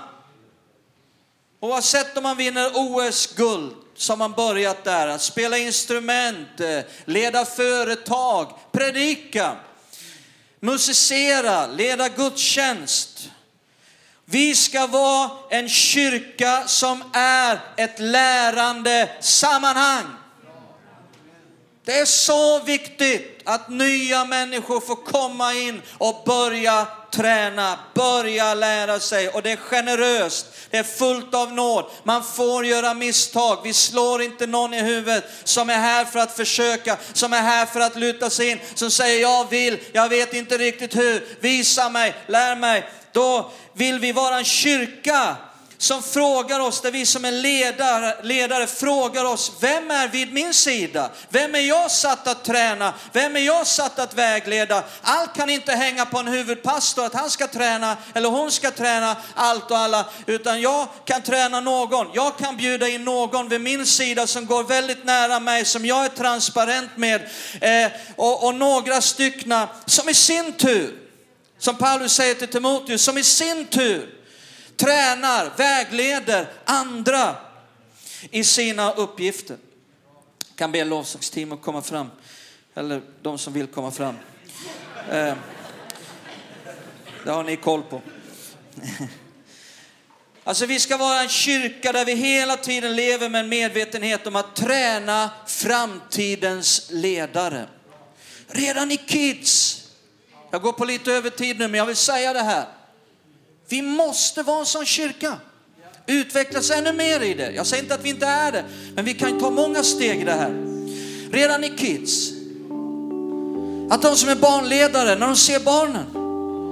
Oavsett 1.60 2.18
om 2.18 2.24
man 2.24 2.38
vinner 2.38 2.72
OS-guld 2.74 3.74
så 3.96 4.12
har 4.14 4.18
man 4.18 4.32
börjat 4.32 4.84
där. 4.84 5.08
Att 5.08 5.22
spela 5.22 5.58
instrument, 5.58 6.60
eh, 6.60 6.80
leda 7.06 7.46
företag, 7.46 8.54
predika 8.72 9.56
musicera, 10.60 11.68
leda 11.68 12.10
gudstjänst. 12.10 13.30
Vi 14.26 14.56
ska 14.56 14.88
vara 14.88 15.30
en 15.50 15.70
kyrka 15.70 16.68
som 16.68 17.04
är 17.14 17.60
ett 17.78 18.00
lärande 18.00 19.10
sammanhang. 19.22 20.06
Det 21.86 22.00
är 22.00 22.06
så 22.06 22.60
viktigt 22.60 23.42
att 23.46 23.70
nya 23.70 24.26
människor 24.26 24.80
får 24.80 24.96
komma 24.96 25.54
in 25.54 25.82
och 25.98 26.24
börja 26.26 26.88
träna, 27.12 27.80
börja 27.94 28.54
lära 28.54 29.00
sig 29.00 29.30
och 29.30 29.42
det 29.44 29.52
är 29.52 29.56
generöst. 29.56 30.46
Det 30.70 30.78
är 30.78 30.84
fullt 30.84 31.34
av 31.34 31.54
nåd. 31.54 31.86
Man 32.04 32.24
får 32.24 32.66
göra 32.66 32.94
misstag. 32.94 33.60
Vi 33.64 33.74
slår 33.74 34.22
inte 34.22 34.48
någon 34.48 34.74
i 34.74 34.82
huvudet 34.82 35.24
som 35.44 35.70
är 35.70 35.78
här 35.78 36.06
för 36.06 36.20
att 36.20 36.36
försöka, 36.36 36.98
som 37.14 37.34
är 37.34 37.42
här 37.42 37.66
för 37.66 37.80
att 37.80 37.96
luta 37.96 38.30
sig 38.30 38.50
in, 38.50 38.60
som 38.74 38.92
säger 38.92 39.22
jag 39.22 39.50
vill, 39.50 39.80
jag 39.92 40.10
vet 40.10 40.34
inte 40.34 40.58
riktigt 40.58 40.96
hur, 40.96 41.28
visa 41.40 41.90
mig, 41.90 42.14
lär 42.28 42.56
mig. 42.56 42.90
Då 43.12 43.52
vill 43.74 44.00
vi 44.00 44.12
vara 44.12 44.38
en 44.38 44.46
kyrka 44.46 45.36
som 45.78 46.04
frågar 46.04 46.60
oss, 46.60 46.82
där 46.82 46.92
vi 46.92 47.06
som 47.06 47.26
är 47.26 47.32
ledare, 47.32 48.16
ledare 48.24 48.68
frågar 48.68 49.26
oss, 49.26 49.52
vem 49.60 49.92
är 49.92 50.08
vid 50.08 50.34
min 50.34 50.54
sida? 50.54 51.12
Vem 51.30 51.56
är 51.56 51.60
jag 51.60 51.92
satt 51.92 52.28
att 52.28 52.46
träna? 52.46 52.94
Vem 53.14 53.36
är 53.36 53.40
jag 53.40 53.68
satt 53.68 54.00
att 54.00 54.14
vägleda? 54.14 54.84
Allt 55.02 55.36
kan 55.36 55.50
inte 55.50 55.72
hänga 55.72 56.06
på 56.06 56.20
en 56.20 56.28
huvudpastor, 56.28 57.06
att 57.06 57.14
han 57.14 57.30
ska 57.30 57.48
träna 57.48 57.98
eller 58.14 58.30
hon 58.30 58.52
ska 58.52 58.72
träna 58.72 59.16
allt 59.36 59.72
och 59.72 59.78
alla, 59.78 60.06
utan 60.26 60.62
jag 60.62 60.88
kan 61.06 61.22
träna 61.22 61.60
någon. 61.60 62.08
Jag 62.14 62.38
kan 62.38 62.58
bjuda 62.58 62.88
in 62.88 63.04
någon 63.04 63.50
vid 63.50 63.62
min 63.62 63.86
sida 63.86 64.28
som 64.28 64.46
går 64.46 64.64
väldigt 64.64 65.06
nära 65.06 65.40
mig, 65.40 65.66
som 65.66 65.86
jag 65.86 66.06
är 66.06 66.10
transparent 66.10 66.98
med 66.98 67.22
eh, 67.62 67.92
och, 68.16 68.46
och 68.46 68.56
några 68.56 69.02
styckna 69.02 69.68
som 69.86 70.10
i 70.10 70.14
sin 70.14 70.54
tur, 70.54 71.00
som 71.60 71.76
Paulus 71.76 72.14
säger 72.14 72.36
till 72.36 72.48
Timoteus, 72.48 73.02
som 73.02 73.18
i 73.18 73.24
sin 73.24 73.66
tur 73.66 74.17
tränar, 74.78 75.52
vägleder 75.58 76.48
andra 76.66 77.36
i 78.32 78.44
sina 78.44 78.92
uppgifter. 78.92 79.58
Jag 80.50 80.56
kan 80.56 80.72
be 80.72 80.84
lovsångsteam 80.84 81.52
att 81.52 81.62
komma 81.62 81.82
fram, 81.82 82.10
eller 82.76 83.02
de 83.22 83.38
som 83.38 83.54
vill 83.54 83.68
komma 83.68 83.92
fram. 83.92 84.16
Eh, 85.12 85.34
det 87.24 87.32
har 87.32 87.44
ni 87.44 87.56
koll 87.56 87.84
på. 87.84 88.02
Alltså 90.44 90.66
vi 90.66 90.80
ska 90.80 90.98
vara 90.98 91.22
en 91.22 91.30
kyrka 91.30 91.92
där 91.92 92.06
vi 92.06 92.16
hela 92.16 92.58
tiden 92.58 92.96
lever 92.96 93.30
med 93.30 93.42
en 93.42 93.50
medvetenhet 93.50 94.28
om 94.28 94.36
att 94.36 94.56
träna 94.56 95.30
framtidens 95.48 96.88
ledare. 96.92 97.68
Redan 98.48 98.92
i 98.92 98.98
kids, 98.98 99.84
jag 100.52 100.62
går 100.62 100.74
på 100.74 100.86
lite 100.86 101.14
övertid 101.14 101.60
nu 101.60 101.68
men 101.68 101.78
jag 101.78 101.86
vill 101.86 101.96
säga 101.96 102.34
det 102.34 102.42
här. 102.42 102.66
Vi 103.70 103.82
måste 103.82 104.44
vara 104.44 104.66
en 104.80 104.86
kyrka. 104.86 105.38
Utvecklas 106.06 106.72
ännu 106.72 106.94
mer 106.94 107.24
i 107.24 107.34
det. 107.34 107.52
Jag 107.52 107.66
säger 107.66 107.84
inte 107.84 107.96
att 107.96 108.04
vi 108.04 108.10
inte 108.10 108.26
är 108.26 108.52
det, 108.52 108.64
men 108.96 109.06
vi 109.06 109.14
kan 109.14 109.40
ta 109.40 109.50
många 109.50 109.84
steg 109.84 110.22
i 110.22 110.24
det 110.24 110.34
här. 110.34 110.64
Redan 111.32 111.64
i 111.64 111.70
kids. 111.70 112.32
Att 113.90 114.02
de 114.02 114.16
som 114.16 114.30
är 114.30 114.36
barnledare, 114.36 115.16
när 115.16 115.28
de 115.28 115.36
ser 115.36 115.60
barnen, 115.60 116.06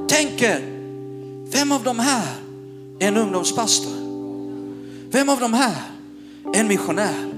tänker, 0.08 0.60
vem 1.52 1.72
av 1.72 1.84
de 1.84 2.00
här 2.00 2.28
är 3.00 3.08
en 3.08 3.18
ungdomspastor? 3.18 4.06
Vem 5.12 5.30
av 5.30 5.39
de 5.39 5.54
här 5.54 5.82
är 6.54 6.60
en 6.60 6.68
missionär? 6.68 7.32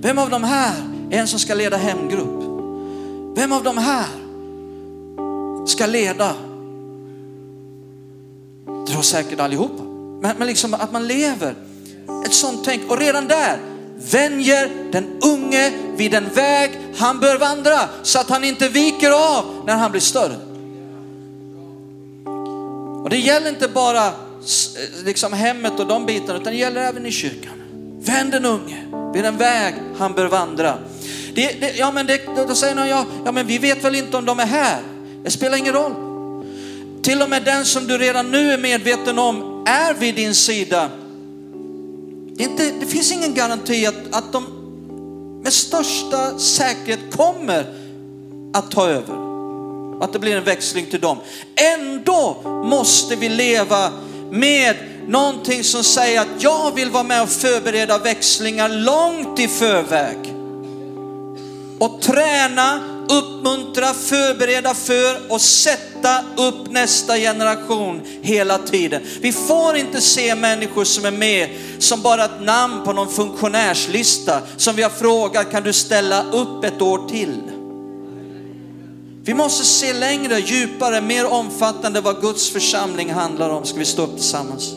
Vem 0.00 0.18
av 0.18 0.30
de 0.30 0.44
här 0.44 0.74
är 1.10 1.18
en 1.18 1.28
som 1.28 1.38
ska 1.38 1.54
leda 1.54 1.76
hemgrupp? 1.76 2.42
Vem 3.36 3.52
av 3.52 3.62
de 3.62 3.78
här 3.78 4.06
ska 5.66 5.86
leda 5.86 6.34
var 8.96 9.02
säkert 9.02 9.40
allihopa. 9.40 9.82
Men, 10.20 10.36
men 10.38 10.46
liksom 10.46 10.74
att 10.74 10.92
man 10.92 11.06
lever 11.06 11.54
ett 12.26 12.34
sånt 12.34 12.64
tänk. 12.64 12.90
Och 12.90 12.98
redan 12.98 13.28
där 13.28 13.58
vänjer 14.10 14.70
den 14.92 15.06
unge 15.22 15.72
vid 15.96 16.10
den 16.10 16.28
väg 16.34 16.70
han 16.96 17.20
bör 17.20 17.38
vandra 17.38 17.80
så 18.02 18.18
att 18.18 18.30
han 18.30 18.44
inte 18.44 18.68
viker 18.68 19.10
av 19.10 19.44
när 19.66 19.76
han 19.76 19.90
blir 19.90 20.00
större. 20.00 20.36
Och 23.02 23.10
det 23.10 23.18
gäller 23.18 23.48
inte 23.48 23.68
bara 23.68 24.06
eh, 24.06 24.12
liksom 25.04 25.32
hemmet 25.32 25.80
och 25.80 25.86
de 25.86 26.06
bitarna 26.06 26.38
utan 26.38 26.52
det 26.52 26.58
gäller 26.58 26.80
även 26.80 27.06
i 27.06 27.10
kyrkan. 27.10 27.52
Vänd 28.00 28.30
den 28.30 28.44
unge 28.44 28.86
vid 29.14 29.24
den 29.24 29.36
väg 29.36 29.74
han 29.98 30.12
bör 30.12 30.26
vandra. 30.26 30.78
Det, 31.34 31.60
det, 31.60 31.76
ja, 31.76 31.92
men 31.92 32.06
det, 32.06 32.20
då 32.48 32.54
säger 32.54 32.74
någon, 32.74 32.88
ja, 32.88 33.04
ja 33.24 33.32
men 33.32 33.46
vi 33.46 33.58
vet 33.58 33.84
väl 33.84 33.94
inte 33.94 34.16
om 34.16 34.24
de 34.24 34.40
är 34.40 34.46
här. 34.46 34.80
Det 35.24 35.30
spelar 35.30 35.58
ingen 35.58 35.72
roll. 35.72 36.05
Till 37.06 37.22
och 37.22 37.30
med 37.30 37.42
den 37.42 37.64
som 37.64 37.86
du 37.86 37.98
redan 37.98 38.30
nu 38.30 38.52
är 38.52 38.58
medveten 38.58 39.18
om 39.18 39.64
är 39.66 39.94
vid 39.94 40.14
din 40.14 40.34
sida. 40.34 40.90
Det, 42.36 42.42
inte, 42.44 42.70
det 42.80 42.86
finns 42.86 43.12
ingen 43.12 43.34
garanti 43.34 43.86
att, 43.86 43.94
att 44.10 44.32
de 44.32 44.44
med 45.42 45.52
största 45.52 46.38
säkerhet 46.38 47.00
kommer 47.16 47.66
att 48.52 48.70
ta 48.70 48.88
över. 48.88 49.14
Att 50.04 50.12
det 50.12 50.18
blir 50.18 50.36
en 50.36 50.44
växling 50.44 50.86
till 50.86 51.00
dem. 51.00 51.18
Ändå 51.74 52.36
måste 52.64 53.16
vi 53.16 53.28
leva 53.28 53.92
med 54.30 54.76
någonting 55.08 55.64
som 55.64 55.84
säger 55.84 56.20
att 56.20 56.42
jag 56.42 56.74
vill 56.74 56.90
vara 56.90 57.02
med 57.02 57.22
och 57.22 57.28
förbereda 57.28 57.98
växlingar 57.98 58.68
långt 58.68 59.40
i 59.40 59.48
förväg. 59.48 60.34
Och 61.78 62.02
träna 62.02 62.95
uppmuntra, 63.08 63.94
förbereda 63.94 64.74
för 64.74 65.32
och 65.32 65.40
sätta 65.40 66.24
upp 66.36 66.70
nästa 66.70 67.16
generation 67.16 68.00
hela 68.22 68.58
tiden. 68.58 69.02
Vi 69.20 69.32
får 69.32 69.76
inte 69.76 70.00
se 70.00 70.34
människor 70.34 70.84
som 70.84 71.04
är 71.04 71.10
med 71.10 71.48
som 71.78 72.02
bara 72.02 72.24
ett 72.24 72.40
namn 72.40 72.84
på 72.84 72.92
någon 72.92 73.08
funktionärslista 73.08 74.40
som 74.56 74.76
vi 74.76 74.82
har 74.82 74.90
frågat, 74.90 75.50
kan 75.50 75.62
du 75.62 75.72
ställa 75.72 76.24
upp 76.32 76.64
ett 76.64 76.82
år 76.82 77.08
till? 77.08 77.42
Vi 79.24 79.34
måste 79.34 79.64
se 79.64 79.92
längre, 79.92 80.38
djupare, 80.38 81.00
mer 81.00 81.32
omfattande 81.32 82.00
vad 82.00 82.20
Guds 82.20 82.50
församling 82.50 83.12
handlar 83.12 83.50
om. 83.50 83.64
Ska 83.64 83.78
vi 83.78 83.84
stå 83.84 84.02
upp 84.02 84.16
tillsammans? 84.16 84.74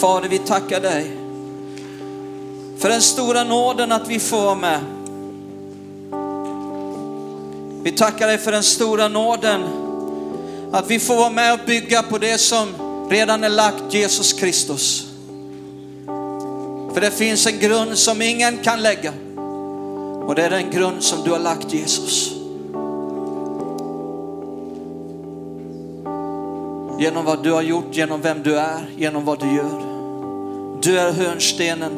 Fader, 0.00 0.28
vi 0.28 0.38
tackar 0.38 0.80
dig 0.80 1.16
för 2.78 2.88
den 2.88 3.02
stora 3.02 3.44
nåden 3.44 3.92
att 3.92 4.08
vi 4.08 4.20
får 4.20 4.42
vara 4.42 4.54
med. 4.54 4.80
Vi 7.84 7.92
tackar 7.92 8.26
dig 8.26 8.38
för 8.38 8.52
den 8.52 8.62
stora 8.62 9.08
nåden 9.08 9.62
att 10.72 10.90
vi 10.90 10.98
får 10.98 11.16
vara 11.16 11.30
med 11.30 11.52
och 11.52 11.60
bygga 11.66 12.02
på 12.02 12.18
det 12.18 12.38
som 12.38 12.68
redan 13.10 13.44
är 13.44 13.48
lagt, 13.48 13.94
Jesus 13.94 14.32
Kristus. 14.32 15.06
För 16.94 17.00
det 17.00 17.10
finns 17.10 17.46
en 17.46 17.58
grund 17.58 17.98
som 17.98 18.22
ingen 18.22 18.58
kan 18.58 18.82
lägga 18.82 19.12
och 20.26 20.34
det 20.34 20.42
är 20.42 20.50
den 20.50 20.70
grund 20.70 21.02
som 21.02 21.24
du 21.24 21.30
har 21.30 21.38
lagt 21.38 21.72
Jesus. 21.72 22.32
Genom 26.98 27.24
vad 27.24 27.42
du 27.42 27.52
har 27.52 27.62
gjort, 27.62 27.86
genom 27.90 28.20
vem 28.20 28.42
du 28.42 28.58
är, 28.58 28.90
genom 28.96 29.24
vad 29.24 29.40
du 29.40 29.56
gör. 29.56 29.82
Du 30.82 30.98
är 30.98 31.12
hörnstenen, 31.12 31.92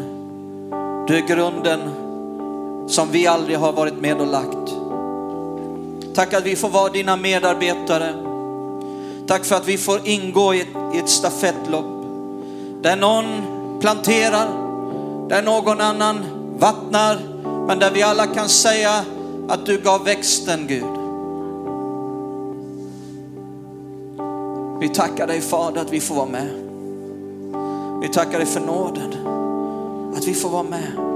du 1.08 1.16
är 1.16 1.26
grunden 1.28 1.80
som 2.88 3.10
vi 3.10 3.26
aldrig 3.26 3.58
har 3.58 3.72
varit 3.72 4.00
med 4.00 4.20
och 4.20 4.26
lagt. 4.26 4.85
Tack 6.16 6.34
att 6.34 6.46
vi 6.46 6.56
får 6.56 6.68
vara 6.68 6.88
dina 6.88 7.16
medarbetare. 7.16 8.14
Tack 9.26 9.44
för 9.44 9.56
att 9.56 9.68
vi 9.68 9.78
får 9.78 10.08
ingå 10.08 10.54
i 10.54 10.60
ett, 10.60 10.68
i 10.94 10.98
ett 10.98 11.08
stafettlopp. 11.08 12.04
Där 12.82 12.96
någon 12.96 13.24
planterar, 13.80 14.48
där 15.28 15.42
någon 15.42 15.80
annan 15.80 16.24
vattnar, 16.58 17.18
men 17.66 17.78
där 17.78 17.90
vi 17.90 18.02
alla 18.02 18.26
kan 18.26 18.48
säga 18.48 19.04
att 19.48 19.66
du 19.66 19.78
gav 19.80 20.04
växten 20.04 20.66
Gud. 20.66 20.96
Vi 24.80 24.88
tackar 24.88 25.26
dig 25.26 25.40
Fader 25.40 25.80
att 25.80 25.92
vi 25.92 26.00
får 26.00 26.14
vara 26.14 26.26
med. 26.26 26.48
Vi 28.02 28.08
tackar 28.08 28.38
dig 28.38 28.46
för 28.46 28.60
nåden, 28.60 29.12
att 30.16 30.26
vi 30.26 30.34
får 30.34 30.48
vara 30.48 30.62
med. 30.62 31.15